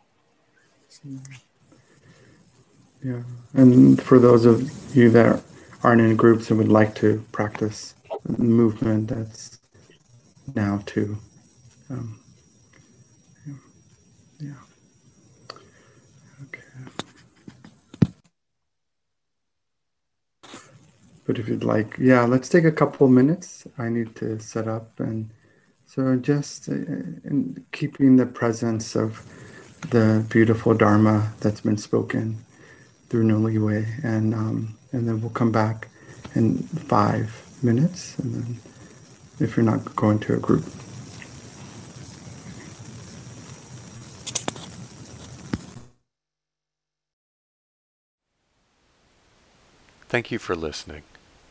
Yeah, 3.03 3.21
and 3.53 4.01
for 4.01 4.17
those 4.17 4.45
of 4.45 4.71
you 4.95 5.09
that 5.09 5.43
aren't 5.83 5.99
in 5.99 6.15
groups 6.15 6.49
and 6.49 6.57
would 6.57 6.69
like 6.69 6.95
to 6.95 7.21
practice 7.33 7.95
movement, 8.37 9.09
that's 9.09 9.59
now 10.55 10.81
too. 10.85 11.17
Um, 11.89 12.17
yeah. 14.39 14.53
Okay. 16.43 16.61
But 21.25 21.39
if 21.39 21.49
you'd 21.49 21.65
like, 21.65 21.97
yeah, 21.99 22.23
let's 22.23 22.47
take 22.47 22.63
a 22.63 22.71
couple 22.71 23.09
minutes. 23.09 23.67
I 23.77 23.89
need 23.89 24.15
to 24.15 24.39
set 24.39 24.69
up 24.69 24.97
and 25.01 25.29
so 25.95 26.17
just 26.17 26.69
uh, 26.69 26.73
in 26.73 27.65
keeping 27.73 28.17
the 28.17 28.27
presence 28.27 28.95
of 28.95 29.23
the 29.91 30.25
beautiful 30.29 30.75
Dharma 30.75 31.33
that's 31.41 31.61
been 31.61 31.77
spoken 31.77 32.39
through 33.09 33.25
Noliwe, 33.25 34.03
and 34.03 34.33
um, 34.35 34.77
and 34.93 35.07
then 35.07 35.21
we'll 35.21 35.31
come 35.31 35.51
back 35.51 35.89
in 36.35 36.59
five 36.63 37.41
minutes, 37.63 38.17
and 38.19 38.35
then 38.35 38.59
if 39.39 39.57
you're 39.57 39.65
not 39.65 39.95
going 39.95 40.19
to 40.19 40.35
a 40.35 40.39
group. 40.39 40.65
Thank 50.09 50.31
you 50.31 50.39
for 50.39 50.55
listening. 50.55 51.03